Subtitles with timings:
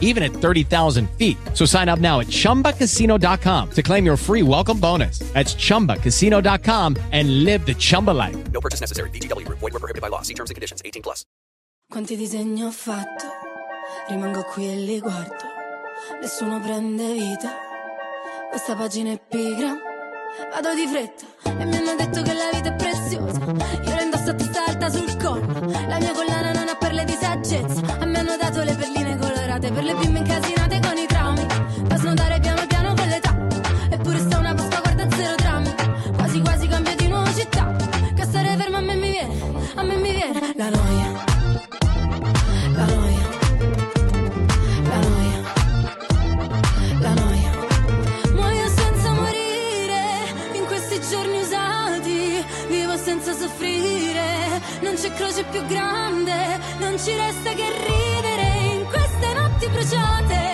[0.00, 1.36] even at 30,000 feet.
[1.52, 5.18] So sign up now at chumbacasino.com to claim your free welcome bonus.
[5.34, 8.36] That's chumbacasino.com and live the Chumba life.
[8.52, 9.10] No purchase necessary.
[9.10, 9.58] VGW Group.
[9.58, 10.22] Void were prohibited by law.
[10.22, 10.80] See terms and conditions.
[10.84, 11.24] 18 plus.
[11.90, 13.26] Quanti disegni ho fatto,
[14.08, 15.44] rimango qui e li guardo,
[16.20, 17.52] nessuno prende vita,
[18.50, 19.76] questa pagina è pigra,
[20.50, 24.30] vado di fretta e mi hanno detto che la vita è preziosa, io la indosso
[24.30, 27.82] a testa alta sul collo, la mia collana non ha perle di saggezza,
[40.64, 41.12] la noia.
[42.78, 43.26] La noia,
[44.90, 45.38] la noia,
[47.00, 47.50] la noia.
[48.32, 50.02] Muoio senza morire
[50.54, 52.44] in questi giorni usati.
[52.68, 54.62] Vivo senza soffrire.
[54.80, 56.58] Non c'è croce più grande.
[56.78, 60.53] Non ci resta che ridere in queste notti bruciate.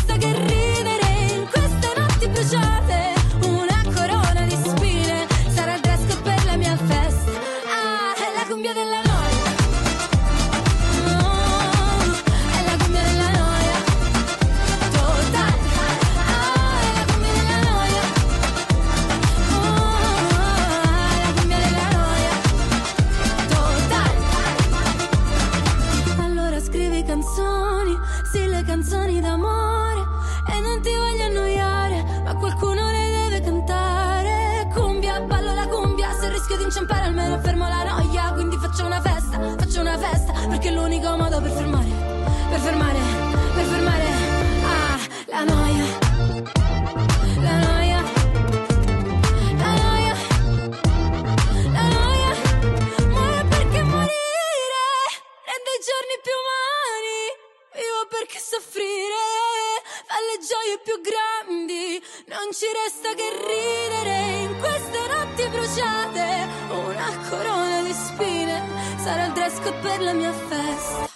[60.91, 62.01] più grandi.
[62.27, 66.47] Non ci resta che ridere in queste notti bruciate.
[66.69, 68.61] Una corona di spine
[68.97, 71.09] sarà il dress per la mia festa.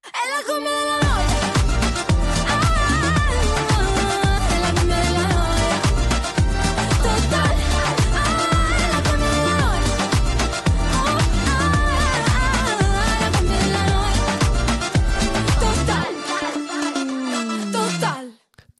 [0.00, 1.05] È la cumbia della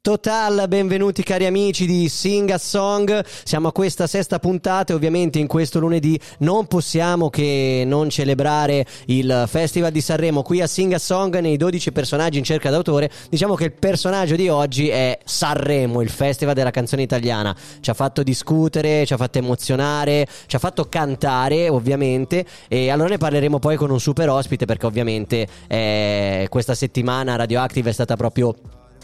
[0.07, 3.25] Total, benvenuti cari amici di Sing a Song.
[3.43, 8.85] Siamo a questa sesta puntata e ovviamente in questo lunedì non possiamo che non celebrare
[9.07, 13.11] il Festival di Sanremo qui a Sing a Song nei 12 personaggi in cerca d'autore.
[13.29, 17.53] Diciamo che il personaggio di oggi è Sanremo, il Festival della canzone italiana.
[17.81, 23.09] Ci ha fatto discutere, ci ha fatto emozionare, ci ha fatto cantare ovviamente e allora
[23.09, 28.15] ne parleremo poi con un super ospite perché ovviamente eh, questa settimana Radioactive è stata
[28.15, 28.55] proprio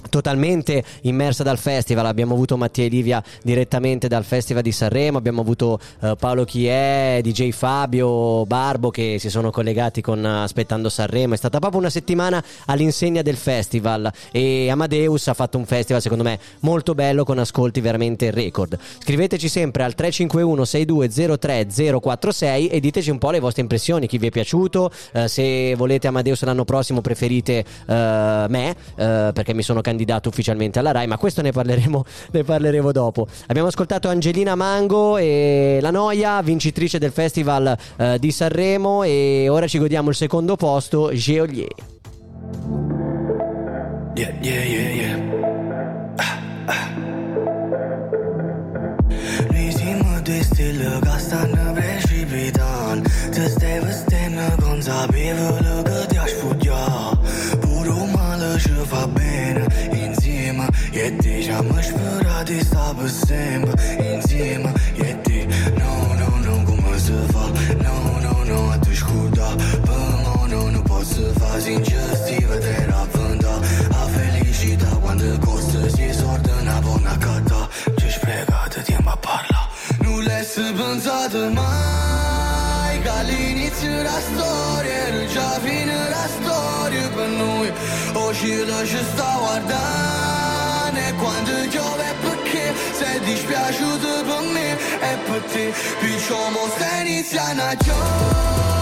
[0.09, 2.06] totalmente immersa dal festival.
[2.06, 7.19] Abbiamo avuto Mattia e Livia direttamente dal festival di Sanremo abbiamo avuto eh, Paolo Chiè
[7.22, 11.33] DJ Fabio Barbo che si sono collegati con eh, Aspettando Sanremo.
[11.33, 16.24] È stata proprio una settimana all'insegna del festival e Amadeus ha fatto un festival secondo
[16.24, 18.77] me molto bello con ascolti veramente record.
[19.00, 24.27] Scriveteci sempre al 351 6203 046 e diteci un po' le vostre impressioni chi vi
[24.27, 29.93] è piaciuto eh, se volete Amadeus l'anno prossimo preferite eh, me perché mi sono candidato
[29.94, 33.28] candidato ufficialmente alla RAI, ma questo ne parleremo, ne parleremo dopo.
[33.48, 39.68] Abbiamo ascoltato Angelina Mango e La Noia, vincitrice del Festival eh, di Sanremo e ora
[39.68, 41.68] ci godiamo il secondo posto, Geolier.
[44.16, 45.18] Yeah, yeah, yeah, yeah.
[46.18, 46.92] Ah, ah.
[51.74, 53.04] Precipitan.
[53.34, 55.82] Just stay with stay, no.
[61.03, 63.63] je ti Ja më shpër adi sa bësim
[64.07, 64.63] Inzim
[65.00, 65.39] je ti
[65.79, 67.45] No, no, no, ku më së fa
[67.83, 69.50] No, no, no, aty shkuda
[69.88, 73.55] Pëmo, no, no, po së fa Zinë që stive të
[74.00, 77.61] A felicita quando costă Si sortă n-a bona cata
[78.00, 78.63] Ce-și prega
[79.25, 79.61] parla
[80.03, 87.29] Nu le së bënzatë mai Ca l'inizio la storia Nu già fine la storia per
[87.41, 87.69] noi
[88.23, 90.52] O ci lascia sta guardando
[91.24, 98.73] quando giove perché sei dispiaciuto per me e per te, picciamo se inizia una giornata.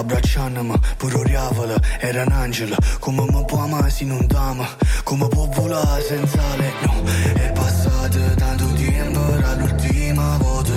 [0.00, 2.76] Abbracciandomi pure oriavola, era un angelo.
[2.98, 4.66] Come mi può amare se non t'ama
[5.04, 7.02] come può volare senza lei no
[7.34, 10.72] è passato tanto tempo dall'ultima volta.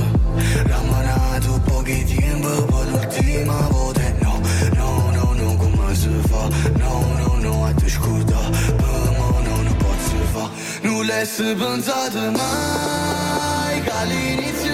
[0.66, 4.02] Ramanato pochi tempo per l'ultima volta.
[4.22, 4.40] No,
[4.74, 6.48] no, no, no, come si fa?
[6.78, 10.50] No, no, no, a te scorda per me no, non posso fa
[10.82, 14.73] non l'hai pensato mai che all'inizio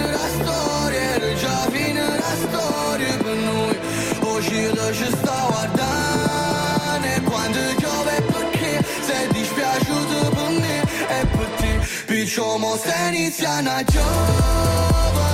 [4.60, 11.26] o cielo ci sta guardando e quando piove è perché sei dispiaciuto per me e
[11.26, 15.29] per te perciò mo stai iniziando a giovere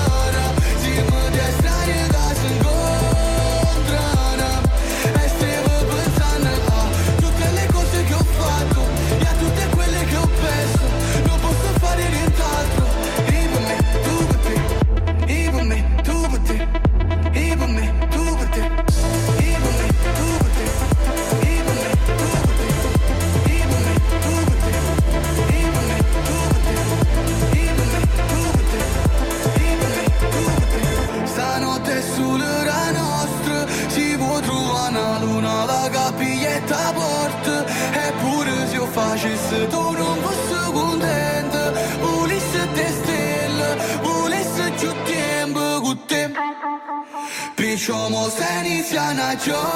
[49.47, 49.74] your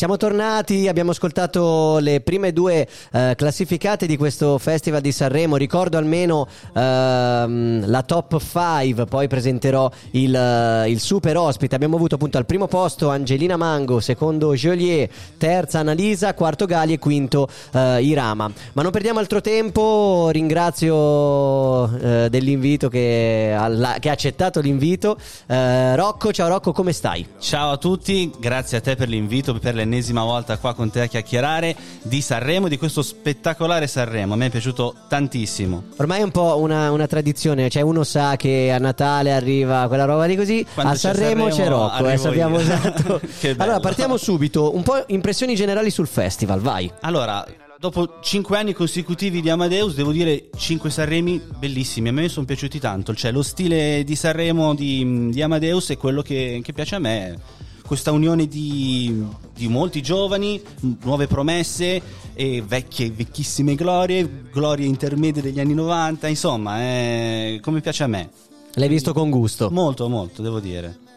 [0.00, 5.58] siamo tornati, abbiamo ascoltato le prime due eh, classificate di questo Festival di Sanremo.
[5.58, 11.74] Ricordo almeno ehm, la top 5, poi presenterò il, eh, il super ospite.
[11.74, 16.98] Abbiamo avuto appunto al primo posto Angelina Mango, secondo Joliet, terza Annalisa, quarto Gali e
[16.98, 18.50] quinto eh, Irama.
[18.72, 25.18] Ma non perdiamo altro tempo, ringrazio eh, dell'invito che, alla- che ha accettato l'invito.
[25.46, 27.26] Eh, Rocco, ciao Rocco, come stai?
[27.38, 31.06] Ciao a tutti, grazie a te per l'invito per l'ennesima volta qua con te a
[31.06, 34.34] chiacchierare di Sanremo, di questo spettacolare Sanremo.
[34.34, 35.82] A me è piaciuto tantissimo.
[35.96, 40.04] Ormai è un po' una, una tradizione, cioè uno sa che a Natale arriva quella
[40.04, 42.62] roba di così, Quando a Sanremo c'è Rocco, eh, sappiamo io.
[42.70, 43.20] esatto.
[43.56, 46.90] Allora partiamo subito, un po' impressioni generali sul festival, vai.
[47.00, 47.44] Allora,
[47.78, 52.08] dopo cinque anni consecutivi di Amadeus, devo dire cinque Sanremi bellissimi.
[52.08, 53.12] A me sono piaciuti tanto.
[53.14, 57.38] Cioè, lo stile di Sanremo di, di Amadeus è quello che, che piace a me.
[57.90, 60.62] Questa unione di, di molti giovani,
[61.02, 62.00] nuove promesse
[62.34, 66.28] e vecchie, vecchissime glorie, glorie intermedie degli anni 90.
[66.28, 68.30] Insomma, è come piace a me.
[68.74, 69.70] L'hai visto con gusto.
[69.72, 71.09] Molto, molto, devo dire.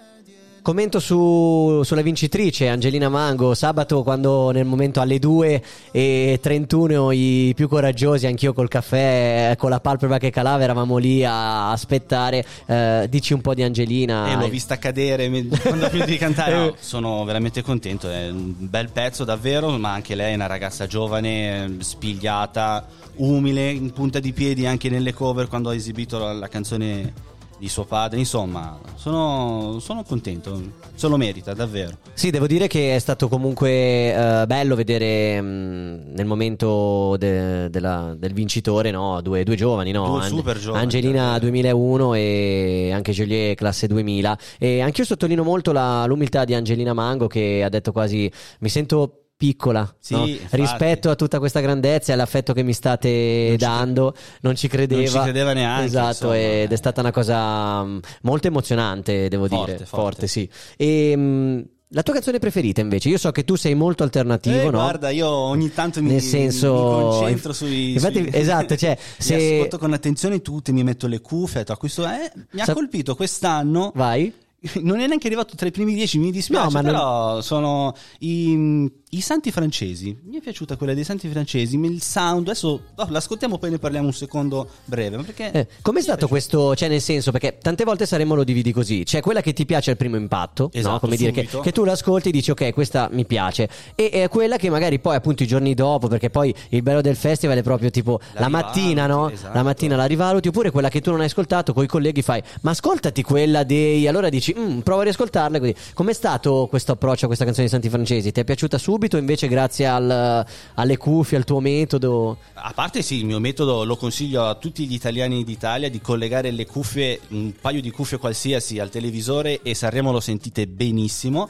[0.64, 7.52] Commento su- sulla vincitrice Angelina Mango, sabato quando nel momento alle 2 e 31 i
[7.54, 13.08] più coraggiosi, anch'io col caffè, con la palpebra che calava, eravamo lì a aspettare, Eh,
[13.10, 14.32] dici un po' di Angelina.
[14.32, 15.30] E l'ho vista cadere
[15.64, 16.52] quando ho finito di cantare.
[16.56, 16.74] No, Eh.
[16.80, 18.10] sono veramente contento.
[18.10, 19.70] È un bel pezzo, davvero.
[19.78, 24.88] Ma anche lei è una ragazza giovane, eh, spigliata, umile, in punta di piedi anche
[24.88, 27.32] nelle cover quando ha esibito la, la canzone
[27.64, 28.20] di suo padre.
[28.20, 30.62] Insomma, sono, sono contento.
[30.96, 31.92] Se lo merita, davvero.
[32.14, 33.70] Sì, devo dire che è stato comunque
[34.14, 39.22] eh, bello vedere mh, nel momento de- della- del vincitore no?
[39.22, 40.18] due, due giovani, no?
[40.18, 41.40] Due super giovani, Angelina davvero.
[41.52, 44.38] 2001 e anche Joliet classe 2000.
[44.60, 48.30] E anch'io sottolineo molto la- l'umiltà di Angelina Mango che ha detto quasi
[48.60, 50.26] mi sento piccola Sì, no?
[50.52, 55.02] rispetto a tutta questa grandezza e all'affetto che mi state ci dando non ci credeva
[55.02, 56.78] non ci credeva neanche, esatto insomma, ed è eh.
[56.78, 60.28] stata una cosa mh, molto emozionante devo Forte, dire forte.
[60.28, 63.10] sì e mh, la tua canzone preferita invece?
[63.10, 64.72] Io so che tu sei molto alternativo, Eh, no?
[64.72, 66.80] Guarda, io ogni tanto mi, Nel senso- mi
[67.20, 67.92] concentro sui.
[67.94, 71.64] Infatti, sui- esatto, cioè, se- ascolto con attenzione tutte, mi metto le cuffie.
[71.68, 73.92] "Ah, questo è- mi ha Sa- colpito quest'anno.
[73.94, 74.34] Vai.
[74.82, 77.94] non è neanche arrivato tra i primi dieci, mi dispiace, No, ma non- però sono
[78.20, 80.18] i, i santi francesi.
[80.24, 84.08] Mi è piaciuta quella dei santi francesi, il sound, adesso oh, l'ascoltiamo poi ne parliamo
[84.08, 85.52] un secondo breve, perché...
[85.52, 86.76] Eh, com'è stato questo?
[86.76, 89.92] Cioè, nel senso, perché tante volte saremo lo dividi così: c'è quella che ti piace
[89.92, 90.80] al primo impatto, no?
[90.80, 94.30] Esatto, come dire che, che tu l'ascolti e dici, ok, questa mi piace, e è
[94.30, 97.64] quella che magari poi, appunto, i giorni dopo, perché poi il bello del festival è
[97.64, 99.30] proprio tipo la, La mattina, no?
[99.30, 99.54] esatto.
[99.54, 102.42] La mattina la rivaluti, oppure quella che tu non hai ascoltato, con i colleghi fai,
[102.62, 104.08] ma ascoltati quella dei.
[104.08, 105.60] Allora dici, "Mm, prova a riascoltarla.
[105.60, 105.76] Così.
[105.94, 108.32] Com'è stato questo approccio a questa canzone di Santi Francesi?
[108.32, 110.46] Ti è piaciuta subito, invece, grazie al-
[110.76, 112.38] alle cuffie, al tuo metodo?
[112.54, 116.52] A parte sì, il mio metodo lo consiglio a tutti gli italiani d'Italia di collegare
[116.52, 121.50] le cuffie, un paio di cuffie qualsiasi al televisore e Sanremo lo sentite benissimo.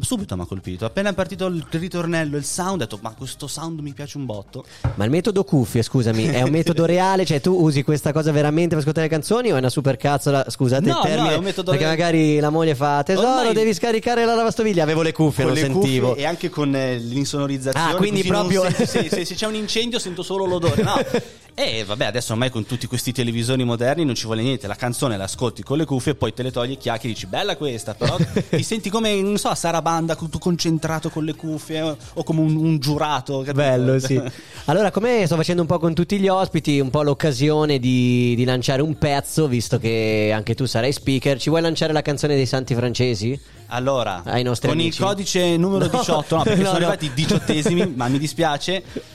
[0.00, 3.46] Subito mi ha colpito, appena è partito il ritornello, il sound, ho detto ma questo
[3.46, 4.64] sound mi piace un botto.
[4.96, 7.24] Ma il metodo cuffie, scusami, è un metodo reale?
[7.24, 10.44] Cioè, tu usi questa cosa veramente per ascoltare le canzoni o è una super cazzola?
[10.48, 11.34] Scusate No, il no, termine.
[11.34, 11.98] è un metodo perché reale.
[12.02, 14.82] magari la moglie fa tesoro, Ormai- devi scaricare la lavastoviglie.
[14.82, 16.08] Avevo le cuffie, con non le sentivo.
[16.08, 17.92] cuffie e anche con eh, l'insonorizzazione.
[17.92, 20.82] Ah, quindi proprio- senti- se, se- se c'è un incendio sento solo l'odore.
[20.82, 20.94] No.
[21.58, 24.66] E vabbè, adesso ormai con tutti questi televisori moderni non ci vuole niente.
[24.66, 27.56] La canzone l'ascolti con le cuffie e poi te le togli e chiacchieri dici bella
[27.56, 28.14] questa, però
[28.50, 29.54] ti senti come, non so,
[29.86, 33.38] Sarabanda, tu concentrato con le cuffie o, o come un, un giurato.
[33.38, 33.54] capito?
[33.54, 34.20] Bello, sì.
[34.66, 38.44] Allora, come sto facendo un po' con tutti gli ospiti, un po' l'occasione di, di
[38.44, 41.38] lanciare un pezzo, visto che anche tu sarai speaker.
[41.38, 43.38] Ci vuoi lanciare la canzone dei santi francesi?
[43.68, 45.00] Allora, Ai nostri con amici.
[45.00, 46.84] il codice numero No, 18, no, perché no, sono no.
[46.86, 48.82] arrivati i diciottesimi, ma mi dispiace.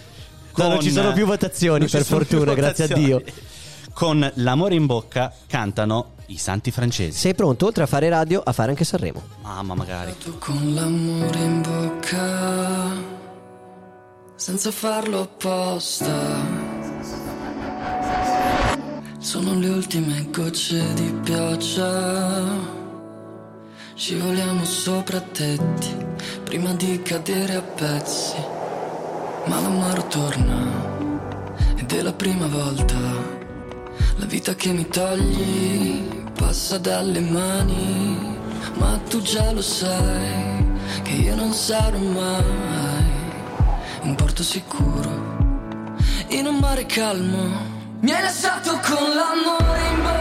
[0.54, 3.24] No, non Con- ci sono più votazioni, per fortuna, grazie a votazioni.
[3.24, 3.34] Dio.
[3.94, 7.18] Con l'amore in bocca cantano i santi francesi.
[7.18, 9.22] Sei pronto, oltre a fare radio, a fare anche Sanremo?
[9.42, 10.16] Mamma, magari.
[10.18, 12.92] Tu con l'amore in bocca,
[14.36, 16.70] senza farlo apposta.
[19.20, 22.80] Sono le ultime gocce di pioggia.
[23.94, 25.96] Scivoliamo sopra tetti
[26.44, 28.36] prima di cadere a pezzi.
[29.46, 30.90] Ma l'amaro torna
[31.76, 32.98] ed è la prima volta.
[34.18, 38.36] La vita che mi togli passa dalle mani,
[38.79, 40.65] ma tu già lo sai
[41.03, 43.10] che io non sarò mai
[44.01, 45.12] un porto sicuro
[46.29, 47.43] in un mare calmo.
[48.00, 50.21] Mi hai lasciato con l'amore in bocca,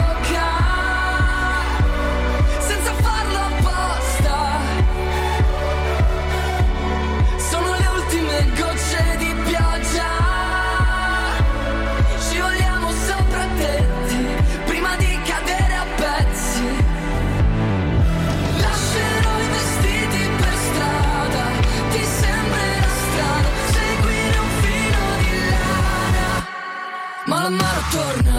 [27.93, 28.30] Ma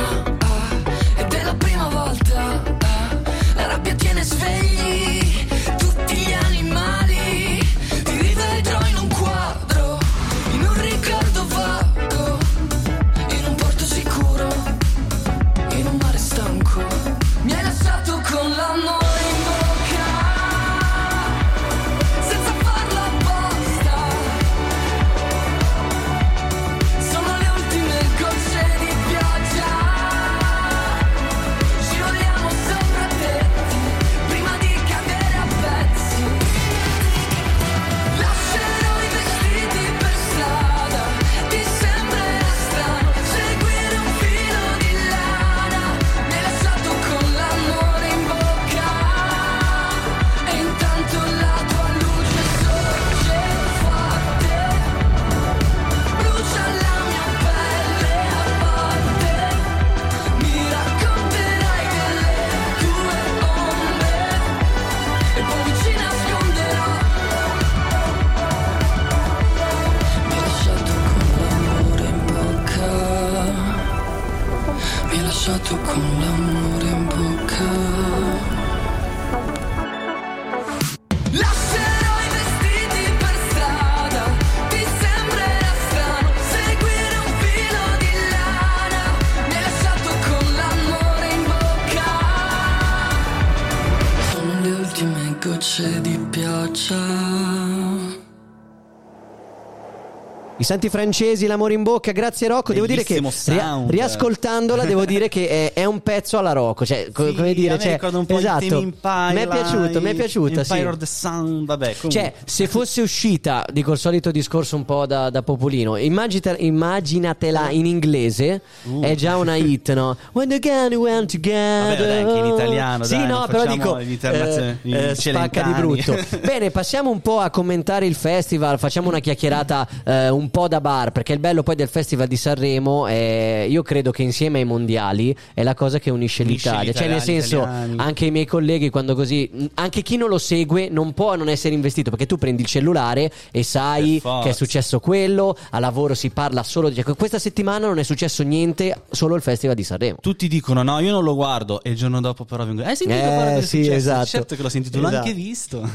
[100.72, 100.88] gocce di pioggia.
[100.88, 102.72] I Santi Francesi, l'amore in bocca, grazie Rocco.
[102.72, 103.90] Devo dire che Bellissimo sound.
[103.90, 107.98] riascoltandola devo dire che è, è un pezzo alla Rocco, cioè Sì, come dire, cioè,
[108.02, 108.80] un po' esatto.
[108.82, 110.72] mi è piaciuta, mi è piaciuta, sì.
[110.72, 112.10] Empire of the Sun, vabbè, comunque.
[112.10, 117.70] Cioè, se fosse uscita, dico il solito discorso un po' da, da popolino, immagita- immaginatela
[117.70, 118.62] in inglese,
[119.00, 120.16] è già una hit, no?
[120.32, 121.98] When the gun went together.
[121.98, 122.02] Uh.
[122.02, 126.16] Vabbè, anche in italiano, Sì, dai, no, però dico, eh, gli eh, spacca di brutto.
[126.42, 130.80] Bene, passiamo un po' a commentare il festival, facciamo una chiacchierata eh, un po' da
[130.80, 134.64] bar, perché il bello poi del festival di Sanremo è, io credo che insieme ai
[134.64, 137.94] mondiali è la cosa che unisce, Unisce l'Italia, cioè nel senso italiani.
[137.98, 141.48] anche i miei colleghi quando così, mh, anche chi non lo segue non può non
[141.48, 146.14] essere investito, perché tu prendi il cellulare e sai che è successo quello, a lavoro
[146.14, 146.94] si parla solo di...
[147.02, 150.18] Cioè, questa settimana non è successo niente, solo il festival di Sanremo.
[150.20, 152.82] Tutti dicono no, io non lo guardo e il giorno dopo però vengo.
[152.82, 154.26] Hai sentito Eh, guarda cosa è sì, successo?" esatto.
[154.26, 155.26] Certo che l'ho sentito, l'ho Esatto.
[155.26, 155.90] anche visto.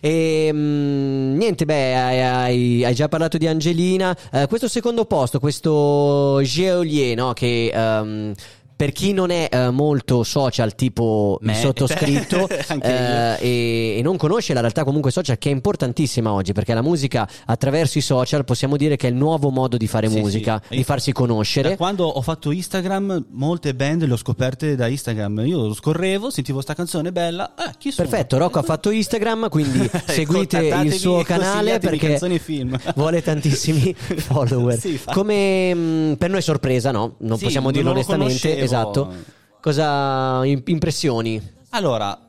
[0.00, 3.95] E mm, niente, beh, hai, hai- hai già parlato di Angelina.
[4.04, 7.32] Eh, questo secondo posto, questo Geolier, no?
[7.32, 8.32] Che ehm,
[8.76, 12.46] per chi non è eh, molto social, tipo il Me, sottoscritto,
[12.82, 16.82] eh, e, e non conosce la realtà comunque social, che è importantissima oggi, perché la
[16.82, 20.60] musica attraverso i social possiamo dire che è il nuovo modo di fare Sì, musica,
[20.68, 20.76] sì.
[20.76, 21.70] di farsi conoscere.
[21.70, 25.42] Da quando ho fatto Instagram, molte band le ho scoperte da Instagram.
[25.46, 27.54] Io scorrevo, sentivo sta canzone bella.
[27.54, 28.06] Eh, chi sono?
[28.06, 32.18] Perfetto, Rocco ha fatto Instagram, quindi seguite il suo canale perché
[32.94, 34.78] vuole tantissimi follower.
[34.78, 37.14] Sì, Come mh, per noi è sorpresa, no?
[37.20, 38.65] Non possiamo dirlo lo onestamente.
[38.66, 39.14] Esatto.
[39.60, 41.54] Cosa im- impressioni?
[41.70, 42.20] Allora,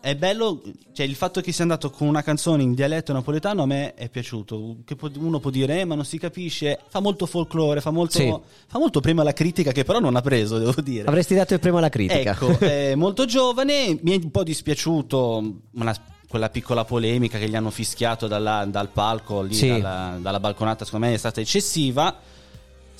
[0.00, 0.60] è bello,
[0.92, 4.08] cioè il fatto che sia andato con una canzone in dialetto napoletano a me è
[4.10, 4.78] piaciuto.
[4.84, 6.80] Che uno può dire, eh, ma non si capisce.
[6.88, 8.34] Fa molto folklore, fa molto, Sì.
[8.66, 11.08] fa molto prima la critica, che però non ha preso, devo dire.
[11.08, 12.32] Avresti dato il primo alla critica.
[12.32, 15.96] Ecco, è molto giovane, mi è un po' dispiaciuto una-
[16.28, 19.68] quella piccola polemica che gli hanno fischiato dalla- dal palco, lì, Sì.
[19.68, 22.18] dalla, dalla balconata, secondo me è stata eccessiva.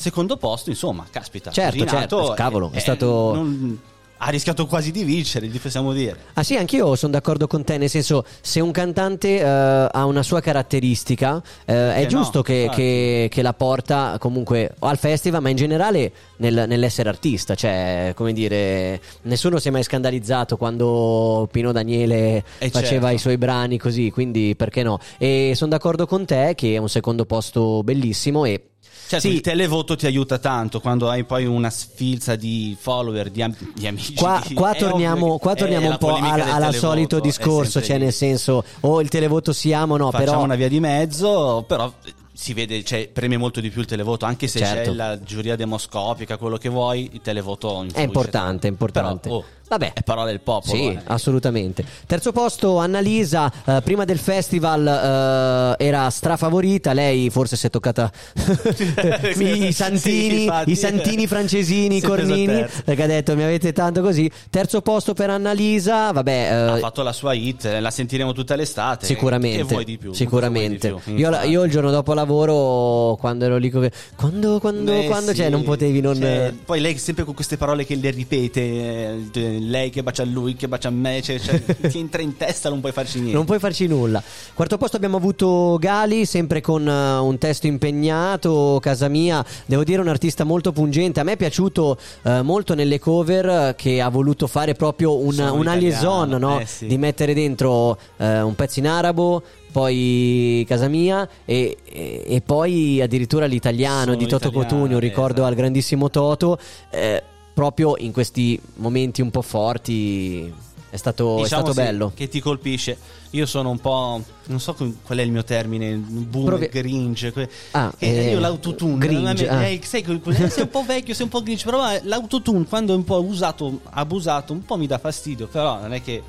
[0.03, 1.53] Secondo posto, insomma, caspita.
[1.53, 3.79] Certo, così certo, cavolo, è eh, stato- non-
[4.25, 6.17] ha rischiato quasi di vincere, gli possiamo dire.
[6.35, 10.23] Ah sì, anch'io sono d'accordo con te, nel senso se un cantante eh, ha una
[10.23, 12.81] sua caratteristica eh, è no, giusto che, infatti.
[12.83, 18.33] che- che la porta comunque al festival, ma in generale nel- nell'essere artista, cioè come
[18.33, 23.15] dire, nessuno si è mai scandalizzato quando Pino Daniele Eh, faceva certo.
[23.17, 24.99] i suoi brani così, quindi perché no?
[25.19, 28.67] E sono d'accordo con te che è un secondo posto bellissimo e...
[29.07, 29.35] Certo, Sì.
[29.35, 33.87] il televoto ti aiuta tanto quando hai poi una sfilza di follower, di, am- di
[33.87, 34.15] amici.
[34.15, 38.05] Qua, di- qua torniamo, qua torniamo un po' al, televoto, solito discorso, cioè lì.
[38.05, 41.93] nel senso o il televoto siamo o no, Facciamo però una via di mezzo, però
[42.35, 44.91] si vede, cioè, preme molto di più il televoto, anche se Certo.
[44.91, 49.29] c'è la giuria demoscopica, quello che vuoi, il televoto influisce È importante, è importante.
[49.29, 49.93] Però, oh, Vabbè.
[49.95, 50.75] è parola del popolo.
[50.75, 50.99] Sì, eh.
[51.05, 51.83] assolutamente.
[52.07, 58.11] Terzo posto, Annalisa, eh, prima del festival eh, era strafavorita, lei forse si è toccata
[58.37, 60.71] i Sì, santini, infatti.
[60.73, 64.31] i santini francesini, i il cornini, perché ha detto mi avete tanto così.
[64.51, 66.31] Terzo posto per Annalisa, vabbè...
[66.51, 69.07] eh, Ha fatto la sua hit, la sentiremo tutta l'estate.
[69.07, 70.13] Sicuramente, Che vuoi di più?
[70.13, 70.93] sicuramente.
[70.93, 71.17] Di più?
[71.17, 75.37] Io, io il giorno dopo lavoro, quando ero lì, co- quando, quando, Eh, quando, sì.
[75.39, 76.17] cioè, non potevi non.
[76.17, 80.55] Cioè, poi lei sempre con queste parole che le ripete, eh, lei che bacia lui,
[80.55, 83.37] che bacia me, cioè, cioè, ti entra in testa, non puoi farci niente.
[83.37, 84.23] Non puoi farci nulla.
[84.55, 88.79] Quarto posto abbiamo avuto Gali, sempre con eh, un testo impegnato.
[88.81, 91.21] Casa mia, devo dire, un artista molto pungente.
[91.21, 95.33] A me è piaciuto eh, molto nelle cover eh, che ha voluto fare proprio un,
[95.33, 96.61] Sono una liaison, no?
[96.61, 96.87] eh, sì.
[96.87, 99.43] di mettere dentro eh, un pezzo in arabo.
[99.73, 105.37] Poi Casa Mia e, e- e poi addirittura l'italiano Sono di Toto Cotugno, un ricordo
[105.37, 105.47] esatto.
[105.49, 106.59] al grandissimo Toto.
[106.91, 107.23] eh,
[107.55, 110.53] proprio in questi momenti un po' forti
[110.91, 112.13] è stato, è Diciamo stato sì, bello.
[112.15, 112.99] Che ti colpisce.
[113.31, 114.23] Io sono un po'.
[114.49, 115.95] Non so qual è il mio termine.
[115.97, 117.33] Boom, Provi- gringe.
[117.33, 118.99] que- Ah, eh, io l'autotune.
[118.99, 119.63] gringe, ah.
[119.63, 121.65] eh, quel- sei un po' vecchio, sei un po' gringe.
[121.65, 125.47] Però l'autotune, quando è un po' usato, abusato, un po' mi dà fastidio.
[125.47, 126.23] Però non è che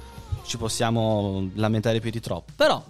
[0.46, 2.52] ci possiamo lamentare più di troppo.
[2.56, 2.84] Però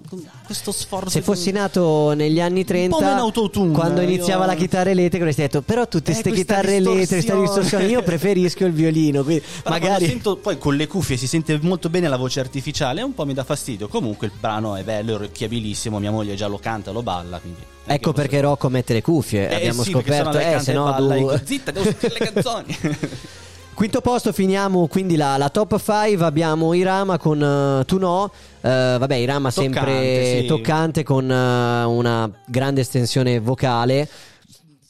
[0.46, 1.10] questo sforzo.
[1.10, 5.20] Se fossi nato negli anni 30, po' meno autotune, quando io- iniziava la chitarra elettrica,
[5.24, 9.24] avresti detto: Però tutte Eh, queste chitarre elettriche, questa distorsione." distorsione, io preferisco il violino.
[9.24, 10.06] Quindi Però magari.
[10.08, 13.34] sento, poi con le cuffie si sente molto bene la voce artificiale, un po' mi
[13.34, 13.88] dà fastidio.
[13.88, 16.00] Comunque il brano è bello, è orecchiabilissimo.
[16.00, 17.40] Mia moglie già lo canta, lo balla.
[17.40, 19.50] Quindi Ecco posso- perché Rocco mette le cuffie.
[19.50, 22.78] Eh, Abbiamo sì, scoperto, eh, se no dico, zitta, devo sentire le canzoni.
[23.74, 26.24] Quinto posto, finiamo quindi la, la top 5.
[26.24, 28.32] Abbiamo Irama con eh, Tu no.
[28.62, 30.46] Eh, vabbè, Irama sempre Toccante, sì.
[30.46, 34.08] toccante con eh, una grande estensione vocale.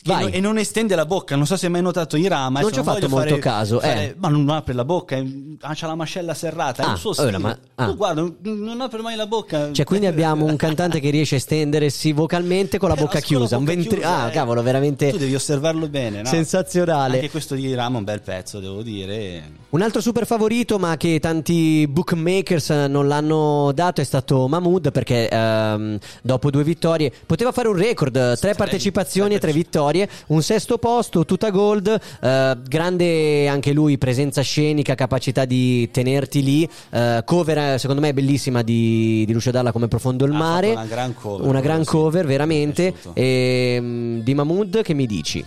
[0.06, 0.32] Vai.
[0.32, 2.60] e non estende la bocca, non so se hai mai notato Irama.
[2.60, 4.14] Non ci ho fatto molto caso, eh.
[4.18, 5.24] Ma non apre la bocca, è-
[5.62, 7.38] ha c'ha la mascella serrata, è Ah, un suo oh, stile.
[7.38, 7.86] ma- ah.
[7.86, 9.72] Tu guarda, non- apre mai la bocca.
[9.72, 13.40] Cioè, quindi abbiamo un cantante che riesce a estendersi vocalmente con la Però bocca solo
[13.40, 13.58] chiusa.
[13.58, 14.32] Un bocca ventri- chiusa, ah, eh.
[14.32, 16.28] cavolo, veramente Tu devi osservarlo bene, no?
[16.30, 17.16] sensazionale.
[17.16, 19.62] Anche questo di Irama è un bel pezzo, devo dire.
[19.70, 24.92] Un altro super favorito, ma che tanti bookmakers eh, non l'hanno dato, è stato Mahmood
[24.92, 29.52] perché ehm, dopo due vittorie poteva fare un record: eh, tre partecipazioni e tre
[29.94, 32.00] vittorie, un sesto posto, tutta gold.
[32.22, 36.70] eh, grande anche lui, presenza scenica, capacità di tenerti lì.
[36.92, 40.72] eh, cover, eh, secondo me, bellissima di, di Lucio Dalla come Profondo il mare.
[40.72, 41.90] una gran cover, Una gran sì.
[41.90, 42.94] cover, veramente.
[43.14, 45.44] E, mm, di Mahmood, che mi dici?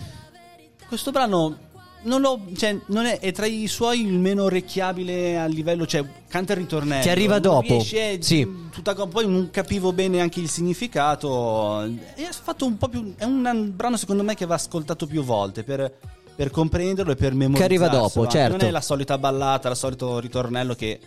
[0.87, 1.57] Questo brano
[2.03, 6.03] non, lo, cioè, non è, è tra i suoi il meno orecchiabile a livello, cioè
[6.27, 7.01] canta il ritornello.
[7.01, 8.47] Ti arriva dopo, riesce, sì.
[8.71, 11.83] tutta- poi non capivo bene anche il significato.
[11.83, 13.13] È fatto un po' più.
[13.17, 15.91] È un brano secondo me che va ascoltato più volte per,
[16.35, 17.65] per comprenderlo e per memorizzarlo.
[17.65, 18.31] arriva dopo, anche.
[18.31, 18.57] certo.
[18.57, 20.99] Non è la solita ballata, il solito ritornello che.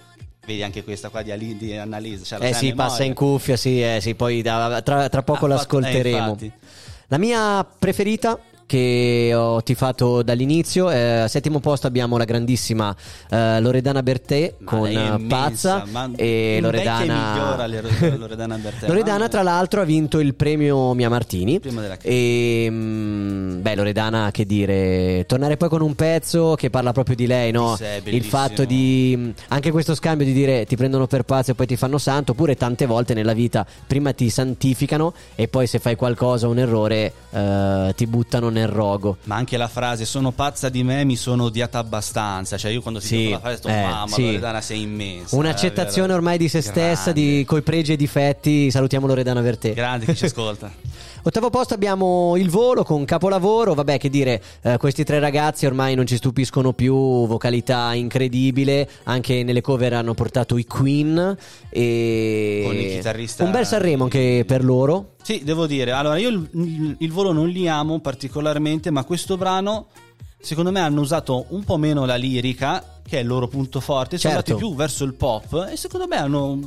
[0.47, 2.25] Vedi anche questa qua di, Ali, di Annalisa.
[2.25, 5.47] cioè Eh sì, passa in cuffia, sì, eh, sì, poi da- tra, tra poco fatto-
[5.49, 6.37] l'ascolteremo.
[6.41, 6.53] eh.
[7.09, 8.39] La mia preferita
[8.71, 12.95] che ho tifato dall'inizio, eh, al settimo posto abbiamo la grandissima
[13.29, 18.87] eh, Loredana Bertè Ma con immensa, Pazza ma e Loredana migliora le- Loredana Bertè.
[18.87, 24.31] Loredana tra l'altro ha vinto il premio Mia Martini Prima della e mm, beh Loredana
[24.31, 27.75] che dire tornare poi con un pezzo che parla proprio di lei no?
[27.75, 31.67] Sé, il fatto di anche questo scambio di dire ti prendono per pazzo e poi
[31.67, 35.97] ti fanno santo oppure tante volte nella vita prima ti santificano e poi se fai
[35.97, 40.83] qualcosa un errore eh, ti buttano nel rogo Ma anche la frase sono pazza di
[40.83, 42.57] me, mi sono odiata abbastanza.
[42.57, 44.25] Cioè, io quando ti Sì, la frase sto eh, mamma, sì.
[44.25, 45.37] Loredana sei immensa.
[45.37, 47.45] un'accettazione eh, ormai di se stessa di, Grande.
[47.45, 50.71] coi pregi e difetti salutiamo Loredana Vertè Grande chi ci ascolta.
[51.23, 55.95] Ottavo posto abbiamo il volo con capolavoro, vabbè che dire, eh, questi tre ragazzi ormai
[55.95, 56.95] non ci stupiscono più,
[57.27, 61.37] vocalità incredibile, anche nelle cover hanno portato i Queen.
[61.69, 65.13] E Con il chitarrista- un bel Sanremo anche per loro.
[65.23, 69.37] Sì, devo dire, allora io il, il- il volo non li amo particolarmente, ma questo
[69.37, 69.89] brano
[70.41, 74.17] secondo me hanno usato un po' meno la lirica, che è il loro punto forte,
[74.17, 74.53] sono Certo.
[74.53, 76.59] andati più verso il pop e secondo me hanno,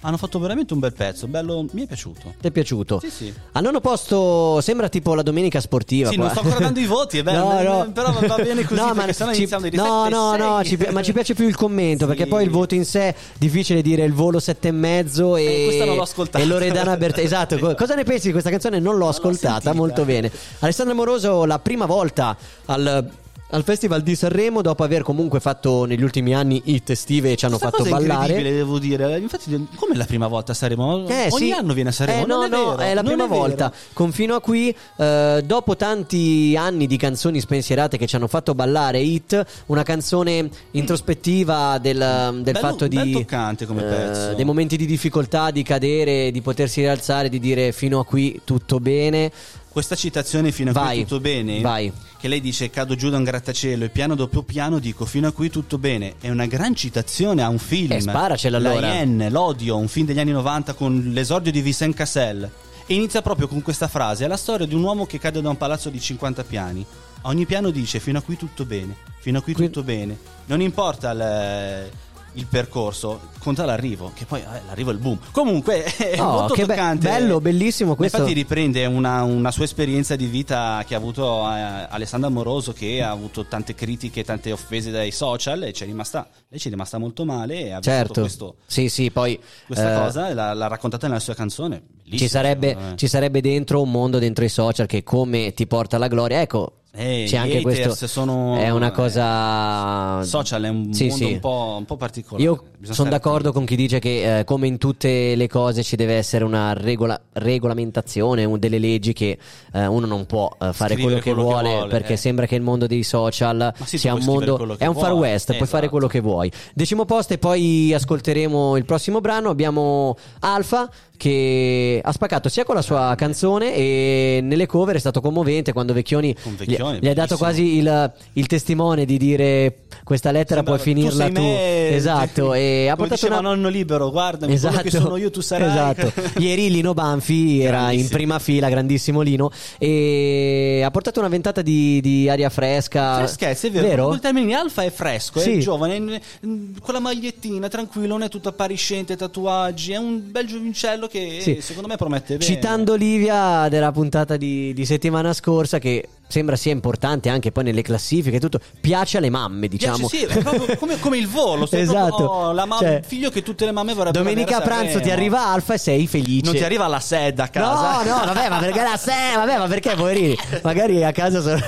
[0.00, 2.34] hanno fatto veramente un bel pezzo, bello, mi è piaciuto.
[2.40, 3.00] Ti è piaciuto?
[3.00, 3.34] Sì, sì.
[3.52, 6.08] Al nono posto sembra tipo la domenica sportiva.
[6.10, 6.24] Sì, qua.
[6.26, 7.90] non sto ancora dando i voti, è bello, No, no.
[7.92, 10.78] però va bene così, No, perché sennò ci- iniziamo a dire No, no, no, ci
[10.90, 12.10] ma ci piace più il commento Sì.
[12.14, 15.64] perché poi il voto in sé difficile dire il volo sette e mezzo e, Eh,
[15.64, 16.42] questa non l'ho ascoltata.
[16.42, 17.20] e Loredana Bertè.
[17.22, 18.78] Esatto, co- cosa ne pensi di questa canzone?
[18.78, 19.72] Non l'ho ascoltata sentita.
[19.74, 20.30] molto bene.
[20.60, 23.10] Alessandro Moroso la prima volta al
[23.50, 27.46] al Festival di Sanremo dopo aver comunque fatto negli ultimi anni hit estive e ci
[27.46, 28.26] hanno Questa fatto cosa è ballare.
[28.32, 29.18] incredibile, devo dire.
[29.18, 31.06] Infatti, come la prima volta a Sanremo?
[31.08, 31.52] Eh, Ogni sì.
[31.52, 32.24] anno viene a Sanremo.
[32.24, 33.38] Eh, no, è no, vero, è la prima vero.
[33.38, 33.72] volta.
[33.94, 38.54] Con fino a qui, eh, dopo tanti anni di canzoni spensierate che ci hanno fatto
[38.54, 43.12] ballare hit, una canzone introspettiva del, del Bello- fatto di.
[43.12, 44.34] toccante come eh, pezzo.
[44.34, 48.78] dei momenti di difficoltà, di cadere, di potersi rialzare, di dire fino a qui tutto
[48.78, 49.30] bene.
[49.78, 51.60] Questa citazione fino a Vai, qui tutto bene.
[51.60, 51.92] vai.
[52.18, 55.30] Che lei dice cado giù da un grattacielo e piano dopo piano dico fino a
[55.30, 56.16] qui tutto bene.
[56.20, 57.92] È una gran citazione a un film.
[57.92, 58.92] Eh, sparacela La allora.
[58.94, 62.50] Iene, L'odio, un film degli anni 90 con l'esordio di Vincent Cassel.
[62.86, 64.24] E inizia proprio con questa frase.
[64.24, 66.84] È la storia di un uomo che cade da un palazzo di 50 piani.
[67.22, 70.18] A ogni piano dice fino a qui tutto bene, fino a qui Qui- tutto bene.
[70.46, 71.88] Non importa il,
[72.34, 75.18] il percorso, conta l'arrivo, che poi eh, l'arrivo è il boom.
[75.32, 77.08] Comunque è Oh, molto che be- toccante.
[77.08, 78.18] bello, bellissimo questo.
[78.18, 83.02] Infatti riprende una, una sua esperienza di vita che ha avuto eh, Alessandra Amoroso che
[83.02, 86.70] ha avuto tante critiche, tante offese dai social e ci è rimasta, lei ci è
[86.70, 88.20] rimasta molto male e ha Certo.
[88.20, 89.38] questo, Sì, sì, poi.
[89.66, 91.82] questa eh, cosa l'ha, l'ha raccontata nella sua canzone.
[92.10, 92.92] Ci sarebbe, me.
[92.96, 96.40] ci sarebbe dentro un mondo dentro i social che come ti porta alla gloria.
[96.40, 98.08] Ecco, Eh, c'è anche questo.
[98.08, 100.22] sono- è una eh, cosa.
[100.24, 101.32] social è un Sì, mondo sì.
[101.34, 102.42] Un, po', un po' particolare.
[102.42, 103.56] Io sono d'accordo attenti.
[103.56, 107.20] con chi dice che, eh, come in tutte le cose, ci deve essere una regola-
[107.34, 109.38] regolamentazione, un- delle leggi che
[109.72, 112.16] eh, uno non può eh, fare quello Scrivere che quello che vuole, vuole, perché eh.
[112.16, 114.56] sembra che il mondo dei social sì, sia un mondo.
[114.56, 115.90] quello È un far west, puoi fare Esatto.
[115.90, 116.50] quello che vuoi.
[116.74, 119.50] Decimo posto, e poi ascolteremo il prossimo brano.
[119.50, 125.20] Abbiamo Alfa che ha spaccato sia con la sua canzone e nelle cover è stato
[125.20, 129.74] commovente quando Vecchioni, Vecchioni, gli, ha dato quasi il, il testimone di dire
[130.04, 131.40] questa lettera Sembrava, puoi finirla tu tu.
[131.40, 133.48] me, esatto, e ha come portato diceva una...
[133.54, 135.68] nonno libero, guardami, quello che sono io tu sarai.
[135.68, 136.12] Esatto.
[136.40, 142.00] Ieri Lino Banfi era in prima fila, grandissimo Lino, e ha portato una ventata di,
[142.00, 143.16] di aria fresca.
[143.18, 143.86] Freschezza, è vero.
[143.86, 144.06] Vero?
[144.08, 145.52] Col termine alfa è fresco, Sì.
[145.54, 151.06] è giovane, con la magliettina, tranquillo, non è tutto appariscente, tatuaggi, è un bel giovincello
[151.06, 151.58] che Sì.
[151.60, 152.44] secondo me promette bene.
[152.44, 157.82] Citando Livia della puntata di, di settimana scorsa, che sembra sia importante anche poi nelle
[157.82, 160.08] classifiche e tutto, piace alle mamme, Piace, diciamo.
[160.08, 162.06] sì, è proprio come, come il volo, Esatto.
[162.16, 165.00] proprio, oh, la mamma- Cioè, il figlio che tutte le mamme vorrebbero Domenica a pranzo
[165.00, 166.44] ti arriva Alfa e sei felice.
[166.44, 168.02] Non ti arriva la sed a casa.
[168.04, 169.34] No, no, vabbè, ma perché la sei?
[169.36, 170.36] Vabbè, ma perché poverini?
[170.62, 171.58] Magari a casa sono...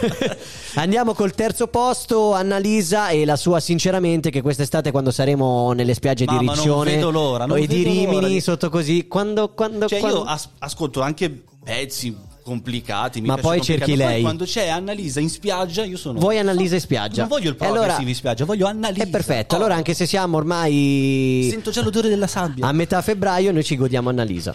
[0.74, 6.24] Andiamo col terzo posto, Annalisa e la sua sinceramente che quest'estate quando saremo nelle spiagge
[6.26, 9.86] di Mamma, non Riccione vedo l'ora, non e di Rimini di- sotto così, quando quando,
[9.88, 12.16] Cioè, quando- io as- ascolto anche pezzi
[12.50, 13.20] complicati.
[13.20, 14.22] mi Ma poi cerchi Poi lei.
[14.22, 16.18] quando c'è Annalisa in spiaggia, io sono.
[16.18, 17.20] Vuoi Annalisa in spiaggia?
[17.20, 19.04] Non voglio il E allora- progressive in spiaggia, voglio Annalisa.
[19.04, 19.54] È perfetto.
[19.54, 22.66] Oh, Allora anche se siamo ormai Sento già l'odore della sabbia.
[22.66, 24.54] a metà febbraio noi ci godiamo Annalisa.